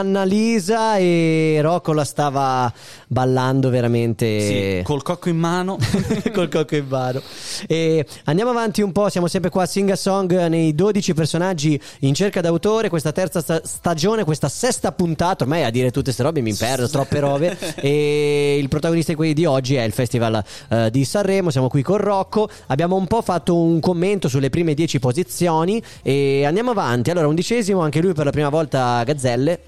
[0.00, 2.72] Annalisa e Rocco la stava
[3.06, 5.78] ballando veramente Sì, col cocco in mano.
[6.32, 7.22] col cocco in mano.
[7.66, 11.80] E andiamo avanti un po', siamo sempre qua a Sing a Song nei 12 personaggi
[12.00, 16.22] in cerca d'autore, questa terza sta- stagione, questa sesta puntata, ormai a dire tutte queste
[16.22, 17.56] robe mi perdo, troppe robe.
[17.76, 21.82] e il protagonista di quelli di oggi è il Festival eh, di Sanremo, siamo qui
[21.82, 27.10] con Rocco, abbiamo un po' fatto un commento sulle prime 10 posizioni e andiamo avanti.
[27.10, 29.60] Allora, undicesimo, anche lui per la prima volta Gazzelle.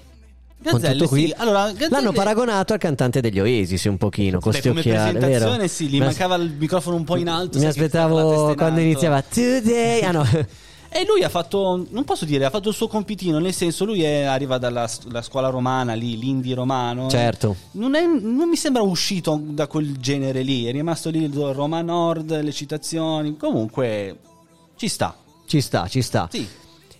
[0.71, 1.25] Gazzelle, qui.
[1.27, 1.33] sì.
[1.37, 5.11] Allora, Gazzelle- L'hanno paragonato al cantante degli Oasis un pochino, con Beh, sti come occhiali,
[5.17, 5.67] presentazione vero?
[5.67, 7.59] sì, gli Ma- mancava il microfono un po' in alto.
[7.59, 8.79] mi aspettavo in quando alto.
[8.81, 10.01] iniziava Today.
[10.01, 10.25] Ah no.
[10.95, 14.03] E lui ha fatto, non posso dire, ha fatto il suo compitino, nel senso lui
[14.03, 14.87] è- arriva dalla
[15.23, 17.09] scuola romana, lì, l'indie romano.
[17.09, 17.55] Certo.
[17.71, 21.81] Non, è- non mi sembra uscito da quel genere lì, è rimasto lì il Roma
[21.81, 24.17] Nord, le citazioni, comunque
[24.75, 25.15] ci sta.
[25.47, 26.27] Ci sta, ci sta.
[26.31, 26.47] Sì.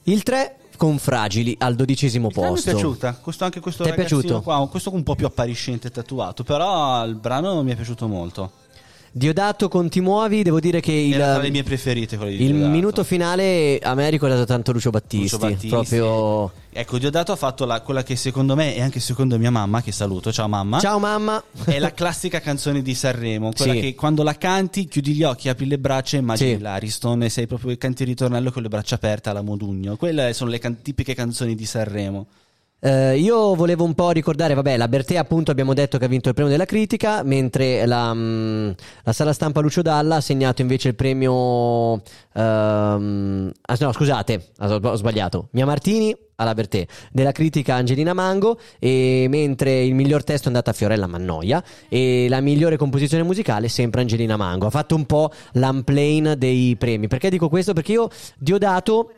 [0.06, 2.72] Il 3 con Fragili al dodicesimo brano Mi è posto.
[2.72, 4.42] piaciuta, questo, anche questo Ti è ragazzino piaciuto?
[4.42, 8.52] qua, questo un po' più appariscente e tatuato, però il brano mi è piaciuto molto.
[9.16, 12.46] Diodato con Ti muovi, devo dire che il, Era tra le mie preferite quelli di
[12.46, 12.72] il Diodato.
[12.72, 15.36] minuto finale a me ha ricordato tanto Lucio Battisti.
[15.36, 15.68] Lucio Battisti.
[15.68, 16.52] Proprio.
[16.72, 19.92] Ecco, Diodato ha fatto la- quella che secondo me e anche secondo mia mamma, che
[19.92, 20.80] saluto, ciao mamma.
[20.80, 21.44] Ciao mamma.
[21.64, 23.82] È la classica canzone di Sanremo, quella Sì.
[23.82, 26.60] che quando la canti chiudi gli occhi, apri le braccia e immagini Sì.
[26.60, 29.96] l'Ariston e sei proprio canti il ritornello con le braccia aperte alla Modugno.
[29.96, 32.26] Quelle sono le can- tipiche canzoni di Sanremo.
[32.86, 36.28] Eh, io volevo un po' ricordare, vabbè, la Bertè appunto abbiamo detto che ha vinto
[36.28, 38.72] il premio della critica, mentre la, mm,
[39.04, 42.02] la sala stampa Lucio Dalla ha segnato invece il premio...
[42.34, 45.48] ehm, ah, no, scusate, ho ho sbagliato.
[45.52, 50.72] Mia Martini alla Bertè, della critica Angelina Mango, e mentre il miglior testo è andata
[50.72, 54.66] a Fiorella Mannoia e la migliore composizione musicale sempre Angelina Mango.
[54.66, 57.08] Ha fatto un po' l'unplane dei premi.
[57.08, 57.72] Perché dico questo?
[57.72, 59.12] Perché io Diodato...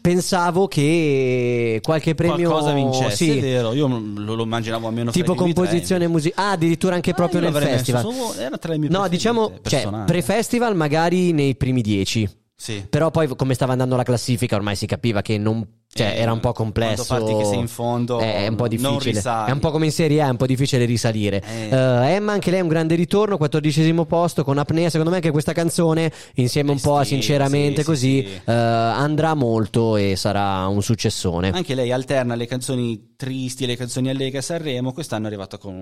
[0.00, 3.72] Pensavo che qualche premio Qualcosa vincesse, sì, è vero.
[3.72, 6.48] Io lo, lo immaginavo almeno tipo i composizione musicale.
[6.48, 8.02] Ah, addirittura anche Ah, proprio io nel festival.
[8.02, 10.04] su- era tra le mie no, diciamo, cioè, personali.
[10.06, 12.28] pre-festival magari nei primi dieci.
[12.56, 12.84] Sì.
[12.88, 15.66] Però poi come stava andando la classifica ormai si capiva che non...
[15.96, 17.04] Cioè, Eh, era un po' complesso.
[17.04, 19.20] quando parti che sei in fondo, è un po' difficile.
[19.20, 21.40] È un po' come in Serie A, è un po' difficile risalire.
[21.40, 21.68] Eh.
[21.70, 24.90] Eh, Emma, anche lei è un grande ritorno, quattordicesimo posto con Apnea.
[24.90, 29.34] Secondo me anche questa canzone, insieme un po' a Sinceramente sì, così, sì, eh, andrà
[29.34, 31.50] molto e sarà un successone.
[31.50, 34.92] Anche lei alterna le canzoni tristi e le canzoni allegre a Sanremo.
[34.92, 35.74] Quest'anno è arrivata con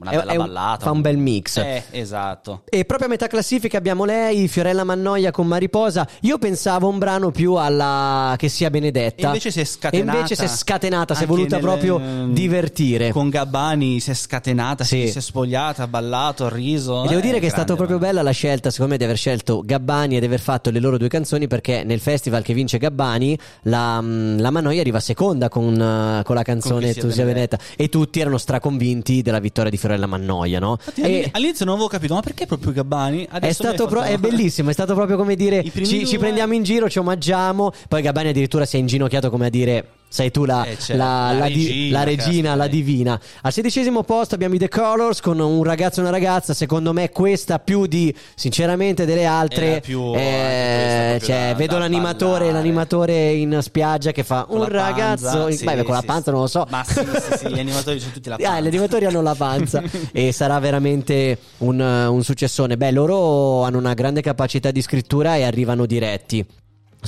[0.00, 0.84] una bella è ballata.
[0.84, 1.56] fa un bel mix.
[1.56, 2.62] Eh, esatto.
[2.68, 6.06] E proprio a metà classifica abbiamo lei, Fiorella Mannoia con Mariposa.
[6.20, 9.22] Io pensavo un brano più alla che sia Benedetta.
[9.22, 10.16] E invece si è E scatenata.
[10.18, 13.10] invece si è scatenata, si è voluta nel- proprio ehm, divertire.
[13.10, 15.08] Con Gabbani si è scatenata, Sì.
[15.08, 17.04] si, è spogliata, ha ballato, ha riso.
[17.04, 19.16] E devo Eh, dire che è stata proprio bella la scelta, secondo me, di aver
[19.16, 23.38] scelto Gabbani ed aver fatto le loro due canzoni perché nel festival che vince Gabbani
[23.62, 27.24] la, mm, la Mannoia arriva seconda con, eh, con la canzone sia Tu sia.
[27.24, 30.72] Benedetta e tutti erano straconvinti della vittoria di Fiorella Mannoia, no?
[30.78, 33.24] Infatti, E- all'in- all'inizio non avevo capito, ma perché proprio Gabbani?
[33.24, 36.54] È, Adesso stato pro- è bellissimo, è stato proprio come dire ci, due- ci prendiamo
[36.54, 37.72] in giro, ci omaggiamo.
[37.88, 41.32] Poi Gabbani addirittura si è inginocchiato come a dire sei tu la, Eh, certo, la-
[41.32, 43.20] la la regina, la regina, la divina.
[43.42, 46.54] Al sedicesimo posto abbiamo i The Colors con un ragazzo e una ragazza.
[46.54, 49.80] Secondo me questa più di sinceramente delle altre.
[49.80, 54.68] Più- eh, cioè, da- vedo da l'animatore, l'animatore in spiaggia che fa Con un la
[54.68, 54.88] panza,
[55.30, 55.48] ragazzo.
[55.48, 56.30] in- sì, beh, con la panza sì.
[56.30, 56.66] non lo so.
[56.70, 58.52] Ma sì, sì, sì, gli animatori sono tutti la panza.
[58.56, 59.82] Ah, gli animatori hanno la panza
[60.12, 62.76] e sarà veramente un, un successone.
[62.78, 66.46] Beh, loro hanno una grande capacità di scrittura e arrivano diretti.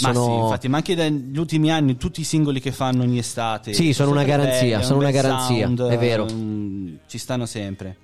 [0.00, 0.24] Ma Sono...
[0.24, 3.92] sì, infatti, ma anche negli ultimi anni tutti i singoli che fanno ogni estate Sì,
[3.92, 6.26] sono una garanzia, belli, sono un una garanzia, sound, è vero.
[6.30, 7.96] mm, ci stanno sempre.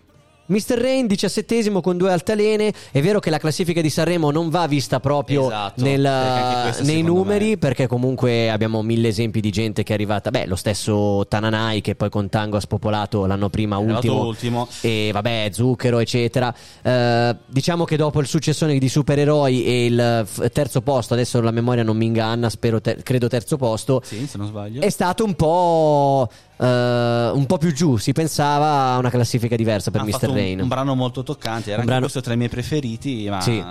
[0.46, 0.76] Mr.
[0.78, 2.72] Rain, diciassettesimo con due altalene.
[2.90, 7.02] È vero che la classifica di Sanremo non va vista proprio Esatto, nel- questa, nei
[7.02, 10.30] numeri, me- perché comunque abbiamo mille esempi di gente che è arrivata.
[10.30, 14.26] Beh, lo stesso Tananai, che poi con Tango ha spopolato l'anno prima ultimo.
[14.26, 14.68] ultimo.
[14.80, 16.54] E vabbè, Zucchero, eccetera.
[16.82, 21.82] Eh, diciamo che dopo il successone di supereroi e il terzo posto, adesso la memoria
[21.82, 24.02] non mi inganna, spero ter- credo terzo posto.
[24.04, 24.80] Sì, se non sbaglio.
[24.82, 29.90] È stato un po', eh, un po' più giù, si pensava a una classifica diversa
[29.90, 30.10] per ha Mr.
[30.10, 30.60] fatto un- Rain.
[30.60, 33.62] Un, brano molto toccante, era Un anche brano- questo tra i miei preferiti, ma Sì.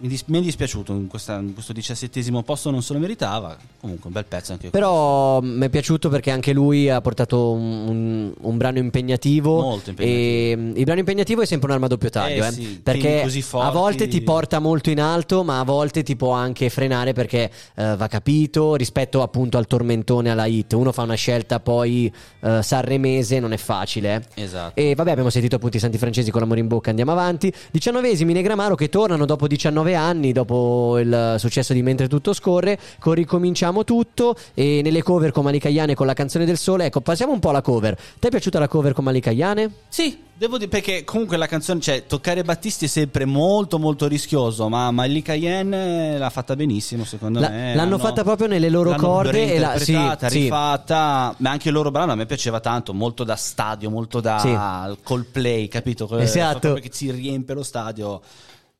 [0.00, 2.98] Mm, mi, dis- mi è dispiaciuto in, questa- in questo diciassettesimo posto, non se lo
[2.98, 3.56] meritava.
[3.80, 7.88] Comunque un bel pezzo anche Però mi è piaciuto perché anche lui ha portato un,
[7.88, 9.60] un- un brano impegnativo.
[9.60, 10.20] Molto impegnativo.
[10.20, 12.44] E mm, il brano impegnativo è sempre un'arma a doppio taglio.
[12.44, 13.72] Eh eh, sì, perché così a forti.
[13.76, 17.96] volte ti porta molto in alto, ma a volte ti può anche frenare perché eh,
[17.96, 20.72] va capito rispetto appunto al tormentone alla hit.
[20.72, 24.26] Uno fa una scelta poi eh, sanremese, non è facile.
[24.34, 24.42] eh.
[24.42, 24.78] Esatto.
[24.80, 27.52] E vabbè, abbiamo sentito appunto i Santi Francesi con l'amore in bocca, andiamo avanti.
[27.70, 32.78] Diciannovesimi Negramaro che tornano dopo 19 nove anni dopo il successo di Mentre tutto scorre,
[32.98, 36.86] con Ricominciamo tutto e nelle cover con Malika Iane con la canzone del sole.
[36.86, 37.96] Ecco, passiamo un po' alla cover.
[38.18, 39.70] Ti è piaciuta la cover con Malika Iane?
[39.88, 44.68] Sì, devo dire perché comunque la canzone, cioè toccare Battisti è sempre molto molto rischioso,
[44.68, 47.74] ma Malika Yen l'ha fatta benissimo secondo La- me.
[47.74, 50.40] l'hanno fatta proprio nelle loro corde e la- sì, reinterpretata, sì.
[50.42, 54.96] rifatta, ma anche il loro brano a me piaceva tanto, molto da stadio, molto da
[55.02, 56.06] Coldplay, capito?
[56.06, 56.74] Que- Esatto.
[56.74, 58.20] che si riempie lo stadio.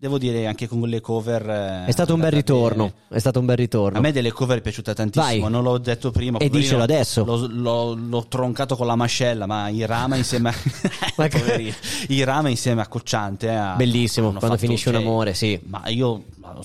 [0.00, 2.84] Devo dire anche con le cover eh, È stato un bel ritorno.
[2.84, 2.94] bene.
[3.10, 3.98] È stato un bel ritorno.
[3.98, 5.50] A me delle cover è piaciuta tantissimo, Vai.
[5.50, 6.38] non l'ho detto prima.
[6.38, 7.22] E dicelo adesso.
[7.22, 10.54] L'ho, l'ho- l'ho troncato con la mascella, ma Irama insieme a...
[11.16, 11.74] Ma- Poverino.
[12.08, 13.50] Irama insieme a Cocciante.
[13.50, 15.60] eh, Bellissimo, quando finisce un amore, sì.
[15.64, 16.24] Ma io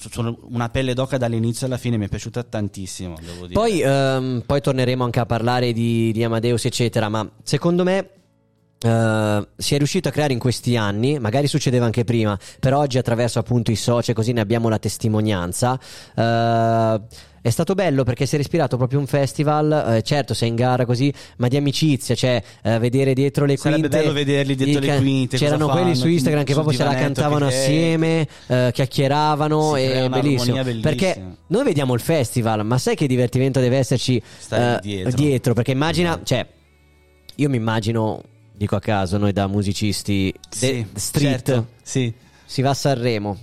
[0.09, 3.15] sono una pelle d'oca dall'inizio alla fine, mi è piaciuta tantissimo.
[3.51, 7.09] Poi, ehm, poi torneremo anche a parlare di, di Amadeus, eccetera.
[7.09, 8.09] Ma secondo me.
[8.79, 12.97] Eh, si è riuscito a creare in questi anni, magari succedeva anche prima, però oggi
[12.97, 15.79] attraverso appunto i social così ne abbiamo la testimonianza.
[16.15, 17.01] eh,
[17.45, 20.83] è stato bello perché si è respirato proprio un festival, eh, certo sei in gara
[20.83, 23.97] così, ma di amicizia, cioè eh, vedere dietro le Sarebbe quinte.
[23.99, 27.45] bello vederli dietro le quinte, C'erano quelli fanno, su Instagram che proprio se la cantavano
[27.45, 30.55] assieme, eh, chiacchieravano e bellissimo.
[30.55, 30.89] bellissima.
[30.89, 34.19] Perché noi vediamo il festival, ma sai che divertimento deve esserci
[34.49, 35.53] eh, dietro.
[35.53, 36.47] Perché immagina, cioè,
[37.35, 38.23] io mi immagino,
[38.55, 42.13] dico a caso, noi da musicisti Sì, street, certo, sì.
[42.45, 43.37] si va a Sanremo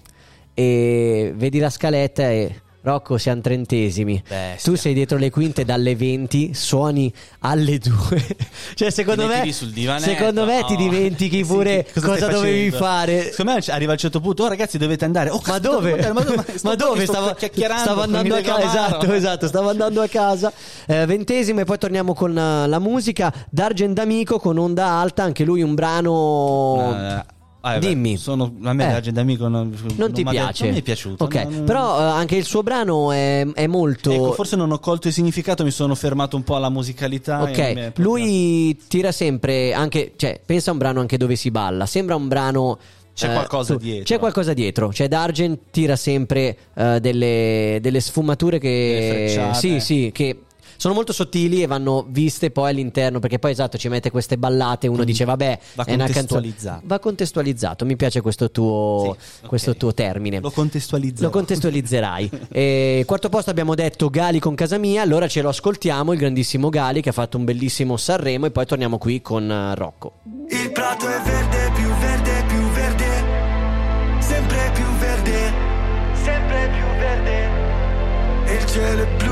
[0.54, 4.72] e vedi la scaletta e Rocco siamo trentesimi Bestia.
[4.72, 8.37] tu sei dietro le quinte dalle 20 suoni alle 2
[8.74, 10.78] cioè secondo Ti me divanetto, secondo me ti no.
[10.80, 12.85] dimentichi Sì, pure che cosa, stai dovevi facendo?
[12.85, 15.30] fare Secondo me arriva a un certo punto, oh ragazzi dovete andare.
[15.30, 15.93] Oh, ma dove?
[15.93, 16.45] andare, Ma, dove?
[16.62, 17.07] Ma dove?
[17.07, 18.62] Stavo, chiacchierando stavo andando a casa.
[18.64, 19.47] Esatto, esatto.
[19.47, 20.53] Stavo andando a casa.
[20.87, 23.33] Eh, ventesimo e poi torniamo con eh, la musica.
[23.51, 26.95] D'Argent D'Amico con Onda Alta, anche lui un brano.
[26.95, 27.24] Eh,
[27.62, 28.16] ah, Dimmi.
[28.16, 28.90] Sono, a me Eh.
[28.92, 30.64] l'Argent Amico non, non ti piace?
[30.64, 31.24] Non mi è piaciuto.
[31.24, 34.10] Ok, non- però eh, anche il suo brano è, è molto.
[34.12, 37.42] Ecco, forse non ho colto il significato, mi sono fermato un po' alla musicalità.
[37.42, 42.14] Ok, lui tira sempre anche, cioè, pensa a un brano anche dove si balla, sembra
[42.14, 42.78] un brano...
[43.14, 44.04] C'è eh, qualcosa tu- dietro.
[44.04, 49.24] C'è qualcosa dietro, cioè D'Argent tira sempre eh, delle, delle sfumature Delle che...
[49.28, 49.58] frecciate.
[49.58, 50.38] Sì, sì, che
[50.83, 54.89] sono molto sottili e vanno viste poi all'interno, perché poi esatto ci mette queste ballate,
[54.89, 56.26] uno dice vabbè, va è una canzone...
[56.26, 56.83] contestualizzato.
[56.87, 60.41] Va contestualizzato, mi piace questo tuo, Sì, questo tuo termine.
[60.41, 61.22] Lo contestualizzo.
[61.22, 62.30] Lo contestualizzerai.
[62.51, 65.03] E quarto posto abbiamo detto Gali con casa mia.
[65.03, 66.12] Allora ce lo ascoltiamo.
[66.14, 68.47] Il grandissimo Gali che ha fatto un bellissimo Sanremo.
[68.47, 70.14] E poi torniamo qui con eh, Rocco.
[70.49, 73.24] Il prato è verde, più verde, più verde,
[74.18, 75.53] sempre più verde,
[76.14, 78.55] sempre più verde.
[78.55, 79.32] Il cielo è blu,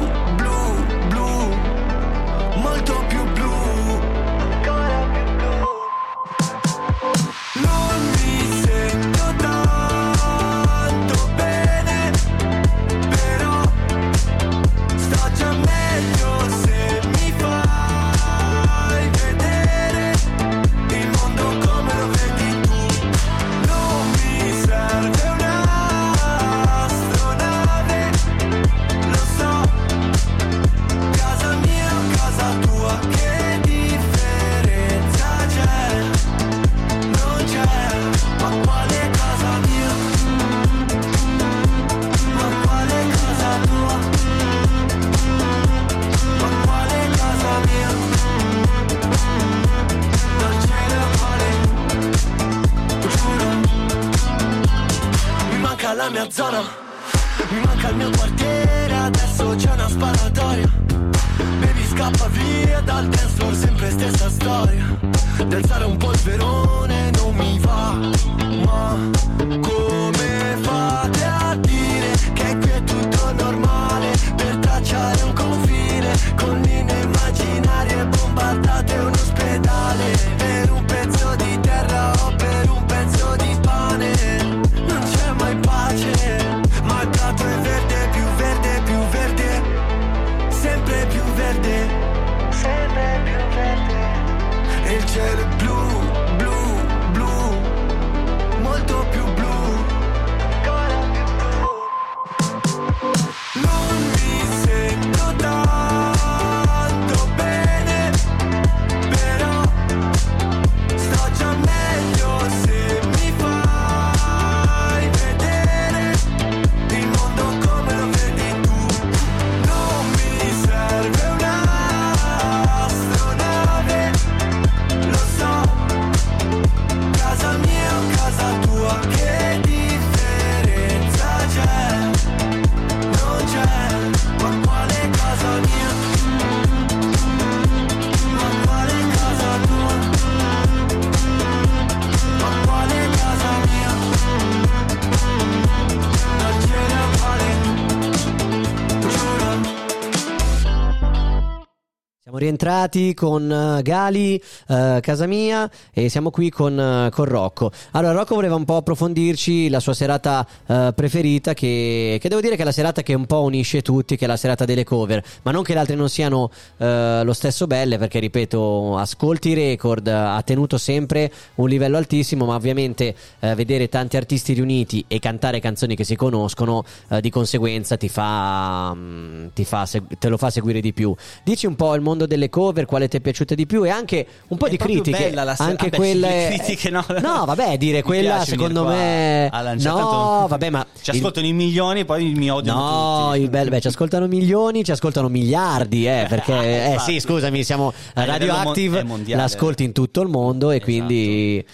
[152.61, 157.71] Siamo rientrati con eh, Gali, eh, casa mia, e siamo qui con, eh, con Rocco.
[157.91, 162.55] Allora, Rocco voleva un po' approfondirci la sua serata eh, preferita, che, che devo dire
[162.55, 165.23] che è la serata che un po' unisce tutti, che è la serata delle cover.
[165.41, 170.05] Ma non che le altre non siano eh, lo stesso belle, perché ripeto, ascolti record,
[170.07, 175.59] ha tenuto sempre un livello altissimo, ma ovviamente eh, vedere tanti artisti riuniti e cantare
[175.59, 176.83] canzoni che si conoscono,
[177.21, 179.87] di conseguenza ti fa, mm, ti fa
[180.19, 181.15] te lo fa seguire di più.
[181.43, 184.27] Dici un po' il mondo delle cover, quale ti è piaciuta di più e anche
[184.49, 185.17] un po' È di critiche.
[185.17, 187.03] bella la sera- anche vabbè, quelle critiche, no.
[187.19, 189.49] No, vabbè, dire quella secondo me
[189.79, 193.49] No, vabbè, ma Ci il- ascoltano i milioni, poi mi odiano No, tutti.
[193.49, 198.97] bello, beh, ci ascoltano milioni, ci ascoltano miliardi, eh, perché, eh sì, scusami, siamo radioactive,
[198.97, 199.41] mon- è mondiale.
[199.41, 200.91] l'ascolti in tutto il mondo e Esatto.
[200.91, 201.65] quindi...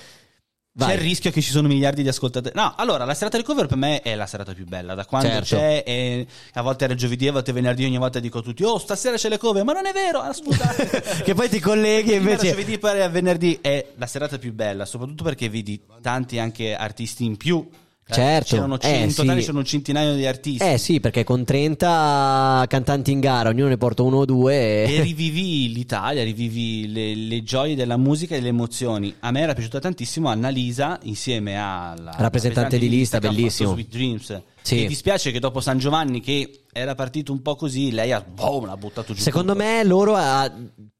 [0.77, 0.93] C'è Vai.
[0.93, 2.53] il rischio che ci sono miliardi di ascoltatori.
[2.55, 4.93] No, allora la serata di cover per me è la serata più bella.
[4.93, 5.55] Da quando Certo.
[5.55, 8.77] c'è, e a volte era giovedì, a volte venerdì, ogni volta dico a tutti: Oh,
[8.77, 11.23] stasera c'è le cover, ma non è vero, ah, scusate.
[11.25, 12.49] che poi ti colleghi e invece...
[12.49, 17.25] giovedì, poi era venerdì è la serata più bella, soprattutto perché vedi tanti anche artisti
[17.25, 17.67] in più.
[18.09, 19.39] Eh, Certo, C'erano eh, 100, in totale sì.
[19.41, 20.63] c'erano un centinaio di artisti.
[20.65, 24.85] Eh sì, perché con 30 cantanti in gara, ognuno ne porta uno o due.
[24.85, 25.01] E E...
[25.01, 29.13] rivivi l'Italia, rivivi le, le gioie della musica e le emozioni.
[29.19, 33.71] A me era piaciuta tantissimo Annalisa insieme alla Rappresentante di lista, bellissimo.
[33.73, 34.41] Sweet Dreams.
[34.61, 34.75] Sì.
[34.75, 38.65] Mi dispiace che dopo San Giovanni, che era partito un po' così, lei ha, boom,
[38.65, 39.21] l'ha buttato giù.
[39.21, 39.63] Secondo tutto.
[39.63, 40.51] me loro ha-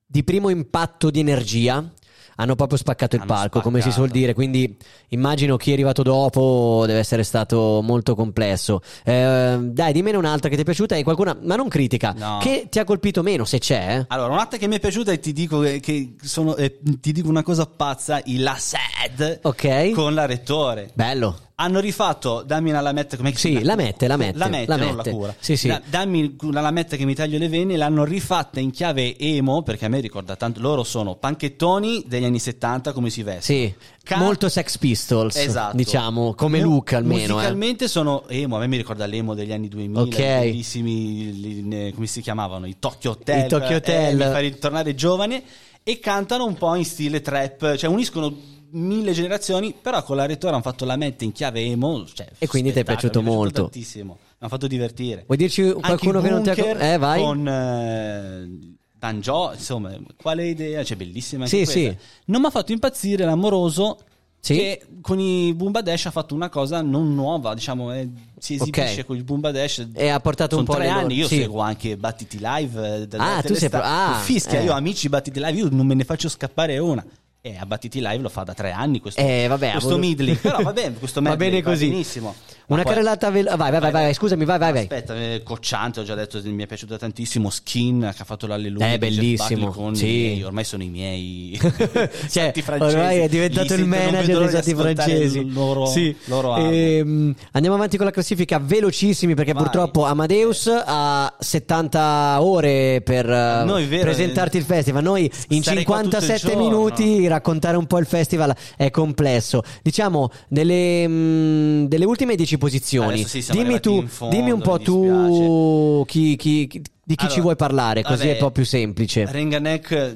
[0.10, 1.89] di primo impatto di energia
[2.38, 4.17] hanno proprio spaccato il Hanno palco, come si suol spaccato.
[4.19, 4.33] dire.
[4.33, 4.77] Quindi
[5.09, 8.81] immagino chi è arrivato dopo deve essere stato molto complesso.
[9.03, 12.39] Eh, dai, dimmene un'altra che ti è piaciuta e qualcuna, ma non critica, No.
[12.41, 13.97] che ti ha colpito meno, se c'è.
[13.99, 14.05] eh.
[14.09, 17.43] Allora, un'altra che mi è piaciuta e ti dico che, sono, eh, ti dico una
[17.43, 19.91] cosa pazza, i La Sad Ok.
[19.91, 20.89] con la Rettore.
[20.93, 21.38] Bello.
[21.60, 24.93] Hanno rifatto Dammi una lametta come Sì, la mette, la mette, la mette, la non
[24.95, 25.10] mette.
[25.10, 25.36] la cura.
[25.39, 25.68] Sì, sì.
[25.68, 29.86] Da- dammi una lametta che mi taglio le vene, l'hanno rifatta in chiave emo, perché
[29.86, 33.58] a me ricorda tanto loro sono panchettoni degli anni 70 come si vestono.
[33.60, 35.76] Sì, Ca- molto Sex Pistols, Esatto.
[35.76, 37.24] diciamo, come Mu- look almeno.
[37.24, 37.34] eh.
[37.34, 40.14] Musicalmente sono emo, a me mi ricorda l'emo degli anni 2000, Ok.
[40.14, 42.68] i bellissimi, come si chiamavano?
[42.68, 43.45] I Tokyo Hotel.
[43.45, 44.16] I Tokyo eh, Hotel.
[44.16, 45.41] mi fa ritornare giovane
[45.82, 50.53] e cantano un po' in stile trap, cioè uniscono mille generazioni, però con la rettora
[50.53, 53.63] hanno fatto la mette in chiave emo, cioè, E quindi ti è piaciuto molto.
[53.63, 55.24] tantissimo, mi hanno fatto divertire.
[55.26, 56.55] Vuoi dirci qualcuno i che non ti ha...
[56.93, 57.22] Eh, vai.
[57.22, 60.84] Con eh, Danjo, insomma, quale idea?
[60.84, 61.91] Cioè, bellissima anche Sì, questa.
[61.91, 61.97] sì.
[62.26, 63.97] Non mi ha fatto impazzire l'amoroso
[64.39, 64.55] Sì.
[64.55, 69.01] che con i Boomba Dash ha fatto una cosa non nuova, diciamo, eh, si esibisce
[69.01, 69.05] Ok.
[69.05, 69.88] con il Boomba Dash.
[69.93, 71.38] E ha portato un Sono po' tre le loro- anni, io sì.
[71.38, 72.95] seguo anche Battiti Live.
[73.01, 74.63] eh, della Ah, tu sei pro- ah, Fischia, eh.
[74.65, 77.05] io amici Battiti Live, io non me ne faccio scappare una.
[77.48, 80.36] E a Battiti Live lo fa da tre anni questo, Eh, vabbè, questo avevo- medley.
[80.41, 81.88] Però va bene, questo Va bene così.
[81.89, 82.36] benissimo.
[82.68, 84.82] Una poi- carrellata velo- vai, vai, vai, vai, scusami, vai, vai, vai.
[84.82, 87.50] Aspetta, eh, Cocciante, ho già detto, mi è piaciuta tantissimo.
[87.50, 88.91] Skin, che ha fatto l'alleluia.
[88.91, 90.04] Eh, di Jeff bellissimo, Con sì.
[90.06, 91.58] miei, ormai sono i miei
[92.30, 95.50] cioè, ormai è diventato Li il manager dei santi francesi.
[95.50, 96.14] loro, Sì.
[96.26, 96.58] loro.
[96.58, 99.64] Ehm, andiamo avanti con la classifica velocissimi perché Vai.
[99.64, 105.04] purtroppo Amadeus ha 70 ore per eh, Noi, vero, presentarti il festival.
[105.04, 106.64] Noi in Starei qua tutto il 57 giorno.
[106.70, 109.61] minuti raccontare un po' il festival è complesso.
[109.81, 113.23] Diciamo delle, mm, delle ultime 10 posizioni.
[113.25, 117.41] Sì, dimmi tu, fondo, dimmi un po' tu chi, chi- chi- di chi ci Allora,
[117.41, 119.25] vuoi parlare, così vabbè, è un po' più semplice.
[119.31, 120.15] Renganek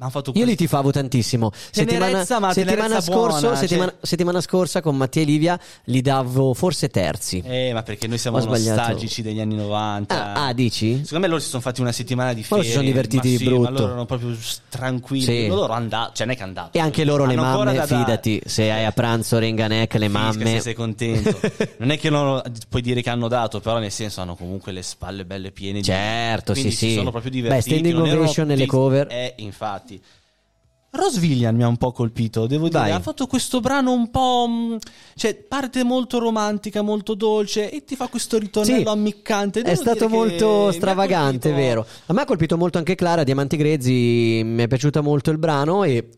[0.00, 1.50] mi ha fatto Io li questo- tifavo tantissimo.
[1.70, 5.60] Settimana, Tenerezza, ma settimana tenerezza scorso, buona, settimana, cioè- settimana scorsa con Mattia e Livia
[5.84, 7.42] li davo forse terzi.
[7.44, 8.78] Eh, ma perché noi siamo Ho sbagliato.
[8.80, 10.32] nostalgici degli anni 90.
[10.34, 11.00] Ah, ah, dici?
[11.04, 12.70] Secondo me loro si sono fatti una settimana di Ma loro ferie.
[12.70, 13.60] si sono divertiti ma di sì, brutto.
[13.62, 14.36] Ma loro erano proprio
[14.70, 15.24] tranquilli.
[15.24, 15.46] Sì.
[15.48, 16.78] Loro andato, cioè non è che andato.
[16.78, 20.44] E anche loro le mamme, da fidati, se hai a pranzo Renganek, le Fischia mamme.
[20.52, 21.38] se sei contento.
[21.78, 22.40] non è che non
[22.70, 25.80] puoi dire che hanno dato, però nel senso hanno comunque le spalle belle piene.
[25.80, 26.94] di- Certo, quindi sì, sì.
[26.94, 27.70] sono proprio Beh, divertiti.
[27.70, 29.06] standing non erano ovation nelle cover.
[29.10, 29.88] Eh, infatti.
[30.92, 32.80] Rose Villain mi ha un po' colpito, devo dire.
[32.80, 32.90] Vai.
[32.90, 34.46] Ha fatto questo brano un po'.
[34.48, 34.78] mh,
[35.14, 39.60] cioè, parte molto romantica, molto dolce e ti fa questo ritornello Sì, ammiccante.
[39.60, 41.86] È Devo stato dire che molto stravagante, vero?
[42.06, 45.84] A me ha colpito molto anche Clara, Diamanti Grezzi, mi è piaciuta molto il brano
[45.84, 46.08] e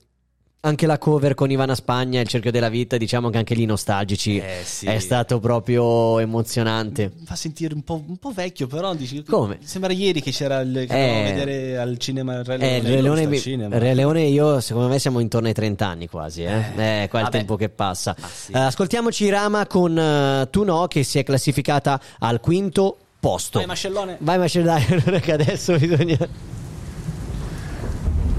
[0.64, 4.38] anche la cover con Ivana Spagna, Il cerchio della vita, diciamo che anche lì nostalgici.
[4.38, 4.86] Eh, sì.
[4.86, 7.10] È stato proprio emozionante.
[7.18, 9.24] Mi fa sentire un po', un po' vecchio, però dici.
[9.24, 9.58] Come?
[9.64, 10.84] Sembra ieri che c'era il.
[10.88, 10.94] che
[11.28, 11.32] Eh.
[11.32, 12.74] vedere al cinema il Re Leone.
[12.74, 13.76] Eh, il Io Re Leone, mi- cinema.
[13.78, 16.44] Re Leone e io, secondo me, siamo intorno ai 30 anni quasi.
[16.44, 18.14] Eh, eh, qua è il tempo che passa.
[18.32, 18.52] sì.
[18.52, 23.58] Eh, ascoltiamoci Rama con eh, Tu no, che si è classificata al quinto posto.
[23.58, 24.16] Vai, Mascellone.
[24.20, 24.84] Vai, Mascellone,
[25.20, 26.60] che adesso bisogna.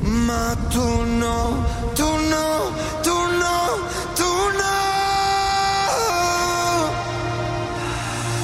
[0.05, 3.79] Ma tu no, tu no, tu no,
[4.13, 4.71] tu no.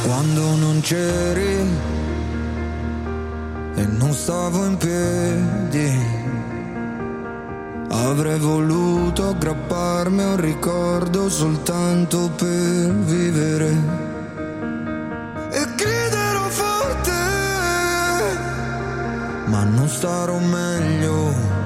[0.05, 1.67] Quando non c'eri
[3.75, 5.99] e non stavo in piedi,
[7.89, 14.07] avrei voluto aggrapparmi a un ricordo soltanto per vivere.
[15.51, 16.08] E griderò
[19.49, 21.57] ma non starò meglio.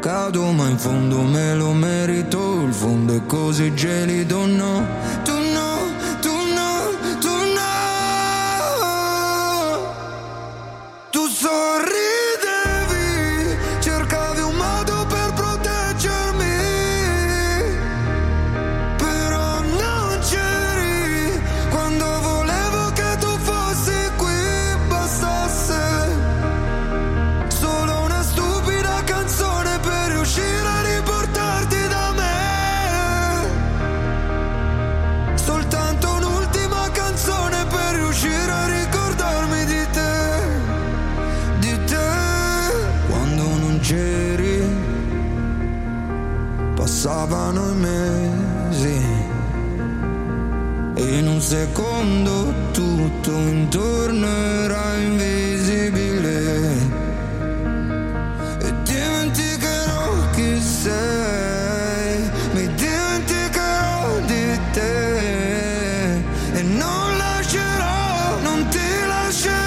[0.00, 4.86] Cado ma in fondo me lo merito, il fondo è così gelido, no,
[51.54, 56.36] secondo tutto intorno era invisibile.
[58.66, 66.14] E dimenticherò chi sei, mi dimenticherò di te.
[66.58, 69.63] E non lascerò, non ti lascerò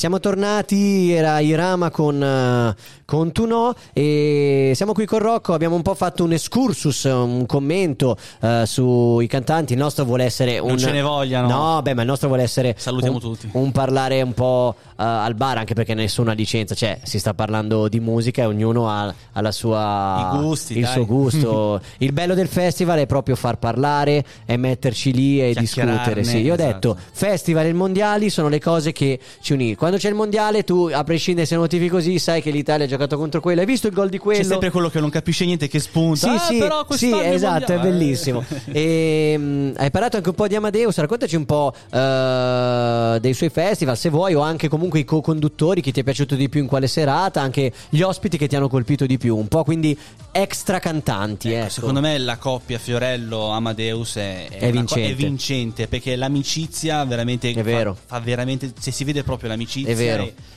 [0.00, 2.74] siamo tornati, era Irama con, eh,
[3.04, 7.44] con Tu no e siamo qui con Rocco, abbiamo un po' fatto un excursus, un
[7.44, 10.68] commento eh, sui cantanti, il nostro vuole essere un...
[10.68, 11.48] Non ce ne vogliano.
[11.48, 12.74] No, beh, ma il nostro vuole essere...
[12.78, 13.50] Salutiamo un, tutti.
[13.52, 17.34] Un parlare un po' eh, al bar, anche perché nessuno ha licenza, cioè si sta
[17.34, 20.30] parlando di musica e ognuno ha, ha la sua...
[20.40, 20.92] Gusti, il dai.
[20.94, 21.78] suo gusto.
[21.98, 26.24] il bello del festival è proprio far parlare e metterci lì e discutere.
[26.24, 26.72] Sì, io ho esatto.
[26.72, 29.88] detto festival e mondiali sono le cose che ci uniscono.
[29.90, 32.88] Quando c'è il mondiale, tu a prescindere se non tifi così, sai che l'Italia ha
[32.88, 33.58] giocato contro quello.
[33.58, 34.38] Hai visto il gol di quello?
[34.40, 36.16] C'è sempre quello che non capisce niente che spunta.
[36.16, 37.90] Sì, Ah, sì, però sì, esatto, è mondiale.
[37.90, 38.44] bellissimo.
[38.70, 43.48] E, mm, hai parlato anche un po' di Amadeus, raccontaci un po' eh, dei suoi
[43.48, 46.68] festival, se vuoi, o anche comunque i co-conduttori, chi ti è piaciuto di più in
[46.68, 49.98] quale serata, anche gli ospiti che ti hanno colpito di più, un po' quindi
[50.32, 51.48] extra cantanti.
[51.52, 51.70] Ecco, ecco.
[51.70, 55.10] Secondo me la coppia Fiorello-Amadeus è, È co- vincente.
[55.10, 57.96] è vincente perché l'amicizia veramente È fa- vero.
[58.06, 59.94] Fa, veramente se si vede proprio l'amicizia È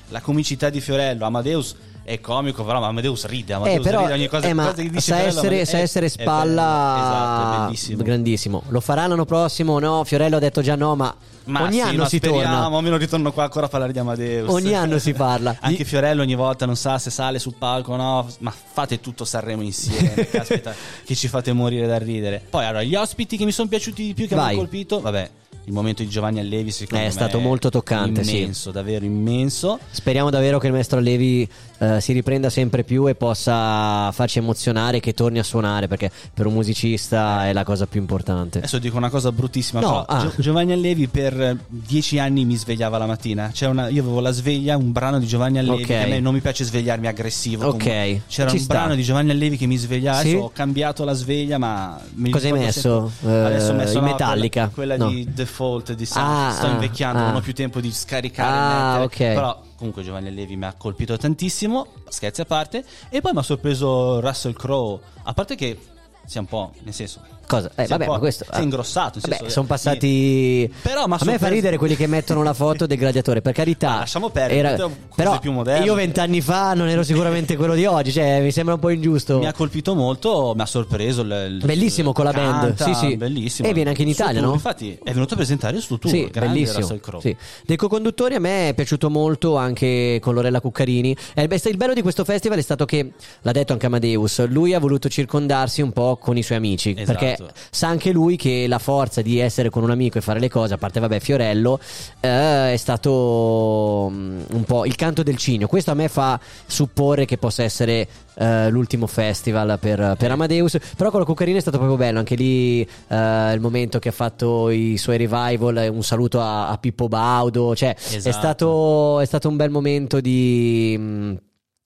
[0.10, 4.28] la comicità di Fiorello Amadeus è comico però Amadeus ride Eh, Amadeus però, ride ogni
[4.28, 6.96] cosa, eh, ma cosa che dice sa Fiorello, essere, ma- sa è- essere è spalla
[6.98, 8.64] esatto è bellissimo grandissimo.
[8.70, 9.80] Lo farà l'anno prossimo?
[9.80, 12.78] No, Fiorello ha detto già no, ma, Ma ogni sì, anno si speriamo, torna.
[12.78, 14.50] almeno ritorno qua ancora a parlare di Amadeus.
[14.52, 15.56] Ogni anno si parla.
[15.62, 19.24] Anche Fiorello ogni volta non sa se sale sul palco o no, ma fate tutto
[19.26, 20.28] Sanremo insieme.
[20.30, 20.74] Caspita,
[21.06, 22.42] che ci fate morire da ridere.
[22.50, 25.30] Poi allora, gli ospiti che mi sono piaciuti di più, che mi hanno colpito, vabbè,
[25.66, 28.40] il momento di Giovanni Allevi secondo È me stato molto toccante, sì.
[28.40, 29.80] immenso, davvero immenso.
[29.92, 31.50] Speriamo davvero che il maestro Allevi
[31.80, 36.46] eh, si riprenda sempre più e possa farci emozionare, che torni a suonare, perché per
[36.46, 38.60] un musicista è la cosa più importante.
[38.60, 40.20] Adesso dico una cosa bruttissima, No, ah.
[40.22, 43.52] Gio- Giovanni Allevi per dieci anni mi svegliava la mattina.
[43.62, 45.88] Una- io avevo la sveglia, un brano di Giovanni Allevi, Ok.
[45.88, 47.66] che a me non mi piace svegliarmi aggressivo.
[47.68, 48.22] Ok, comunque.
[48.28, 48.74] C'era ci un sta.
[48.74, 50.34] brano di Giovanni Allevi che mi svegliava, Sì?
[50.36, 53.12] ho cambiato la sveglia, ma mi Cosa hai messo?
[53.20, 54.70] sempre- Eh, adesso ho messo in Metallica?
[54.74, 55.10] Quella, quella No.
[55.12, 56.24] di Default di Sam.
[56.26, 58.52] Ah, Sto ah, invecchiando, non ho più tempo di scaricare
[59.00, 59.18] Ah, ok.
[59.18, 62.86] Però comunque Giovanni Allevi mi ha colpito tantissimo, scherzi a parte.
[63.10, 65.78] E poi mi ha sorpreso Russell Crowe, a parte che
[66.26, 67.20] sia un po', nel senso...
[67.46, 67.70] Cosa?
[67.76, 68.46] Eh, vabbè, ma questo.
[68.50, 69.12] Si è ingrossato.
[69.16, 70.74] nel Vabbè, senso- sono passati.
[70.82, 73.42] Però, ma a me fa sorpreso- ridere quelli che mettono la foto del gladiatore.
[73.42, 75.52] Per carità, Ma lasciamo perdere, cose però più
[75.84, 78.14] io vent'anni fa non ero sicuramente quello di oggi.
[78.14, 79.40] Cioè, mi sembra un po' ingiusto.
[79.40, 81.22] Mi ha colpito molto, mi ha sorpreso.
[81.22, 83.18] il- il- Bellissimo con la band, canta, sì, sì.
[83.18, 83.68] Bellissimo.
[83.68, 84.54] E viene anche in Italia, tour, no?
[84.54, 86.14] Infatti è venuto a presentare il suo tour.
[86.14, 86.98] Sì, bellissimo.
[87.20, 87.36] Sì.
[87.66, 91.16] Dei co-conduttori a me è piaciuto molto anche con Lorella Cuccarini.
[91.36, 93.12] Eh, il il bello di questo festival è stato che,
[93.42, 96.96] l'ha detto anche Amadeus, lui ha voluto circondarsi un po' con i suoi amici.
[96.98, 97.18] Esatto.
[97.18, 97.38] Perché
[97.70, 100.74] sa anche lui che la forza di essere con un amico e fare le cose,
[100.74, 101.80] a parte vabbè Fiorello,
[102.20, 105.68] eh, è stato mm, un po' il canto del cigno.
[105.68, 110.78] Questo a me fa supporre che possa essere eh, l'ultimo festival per, per Amadeus.
[110.98, 112.20] Però con la Cuccarini è stato proprio bello.
[112.20, 116.70] Anche lì eh, il momento che ha fatto i suoi revival, eh, un saluto a,
[116.70, 117.76] a Pippo Baudo.
[117.76, 118.32] Cioè, è, Esatto.
[118.38, 120.96] stato, è stato un bel momento di.
[120.98, 121.34] mm,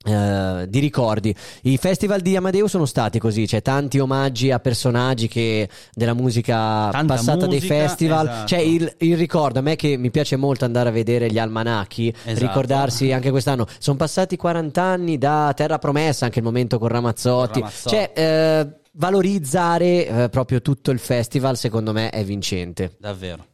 [0.07, 1.35] eh, di ricordi.
[1.63, 6.89] I festival di Amadeus sono stati così, c'è tanti omaggi a personaggi che della musica
[6.91, 8.27] Tanta passata dei musica, festival.
[8.27, 8.45] esatto.
[8.45, 12.13] C'è il, il ricordo, a me che mi piace molto andare a vedere gli almanacchi,
[12.23, 12.45] Esatto.
[12.45, 13.67] ricordarsi anche quest'anno.
[13.79, 17.59] Sono passati 40 anni da Terra Promessa, anche il momento con Ramazzotti.
[17.59, 17.95] Ramazzotti.
[17.95, 22.95] Cioè, eh, valorizzare eh, proprio tutto il festival, secondo me, è vincente.
[22.99, 23.45] Davvero.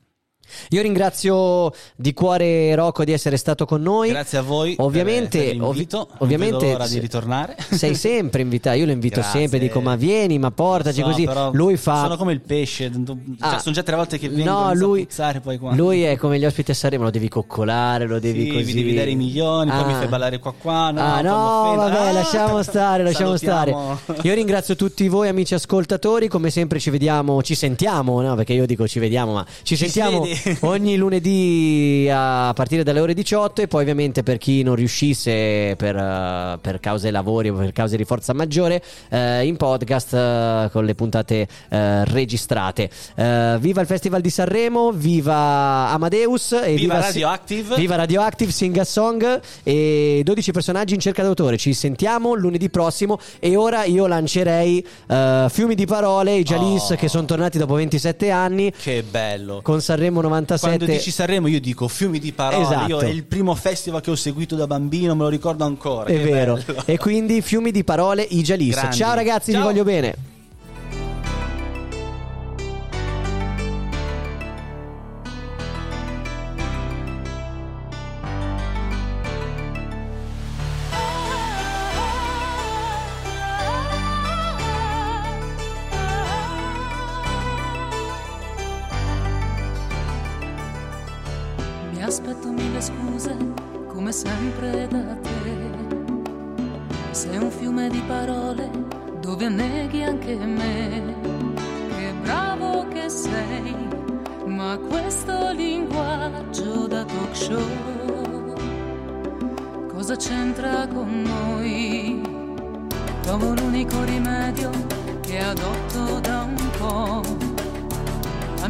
[0.69, 4.09] Io ringrazio di cuore Rocco di essere stato con noi.
[4.09, 4.75] Grazie a voi.
[4.79, 5.87] Ovviamente, per, per ovvi-
[6.19, 7.55] ovviamente l'ora di ritornare.
[7.71, 9.39] Sei sempre invitato, io lo invito Grazie.
[9.41, 11.27] sempre, dico ma vieni, ma portaci so, così.
[11.53, 12.01] Lui fa...
[12.03, 12.91] Sono come il pesce.
[12.91, 13.59] Cioè, Ah.
[13.59, 15.73] sono già tre volte che vengo No, lui, puzzare, poi qua.
[15.73, 18.63] lui è come gli ospiti a Sanremo, lo devi coccolare, lo devi Sì, così.
[18.63, 19.97] vi devi dare i milioni, poi mi Ah.
[19.97, 20.91] fai ballare qua qua.
[20.91, 23.97] No, ah mi no, vabbè, Ah, lasciamo stare, lasciamo salutiamo.
[24.03, 24.19] stare.
[24.27, 28.35] Io ringrazio tutti voi amici ascoltatori, come sempre ci vediamo, ci sentiamo, no?
[28.35, 30.42] Perché io dico ci vediamo, ma ci, Ci sentiamo vede.
[30.61, 35.95] ogni lunedì a partire dalle ore 18 e poi ovviamente per chi non riuscisse per,
[35.95, 40.85] eh, per cause lavori o per cause di forza maggiore eh, in podcast eh, con
[40.85, 42.89] le puntate eh, registrate.
[43.15, 47.75] Eh, viva il Festival di Sanremo, viva Amadeus e Viva viva, Radioactive.
[47.75, 51.57] Viva Radioactive, Sing a Song e 12 personaggi in cerca d'autore.
[51.57, 56.95] Ci sentiamo lunedì prossimo e ora io lancerei eh, Fiumi di parole, i Jalis Oh.
[56.95, 59.59] che sono tornati dopo 27 anni Che bello.
[59.61, 60.77] con Sanremo 97.
[60.77, 62.63] Quando dici Sanremo io dico fiumi di parole.
[62.63, 62.87] Esatto.
[62.89, 66.09] Io è il primo festival che ho seguito da bambino, me lo ricordo ancora.
[66.09, 66.59] È vero.
[66.65, 66.83] bello.
[66.85, 68.41] E quindi fiumi di parole, i.
[68.43, 68.95] Grandi.
[68.95, 69.65] Ciao ragazzi, vi Ciao.
[69.65, 70.31] voglio bene.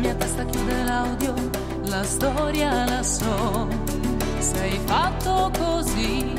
[0.03, 1.33] Mia testa chiude l'audio,
[1.85, 3.67] la storia la so.
[4.39, 6.33] Sei fatto così,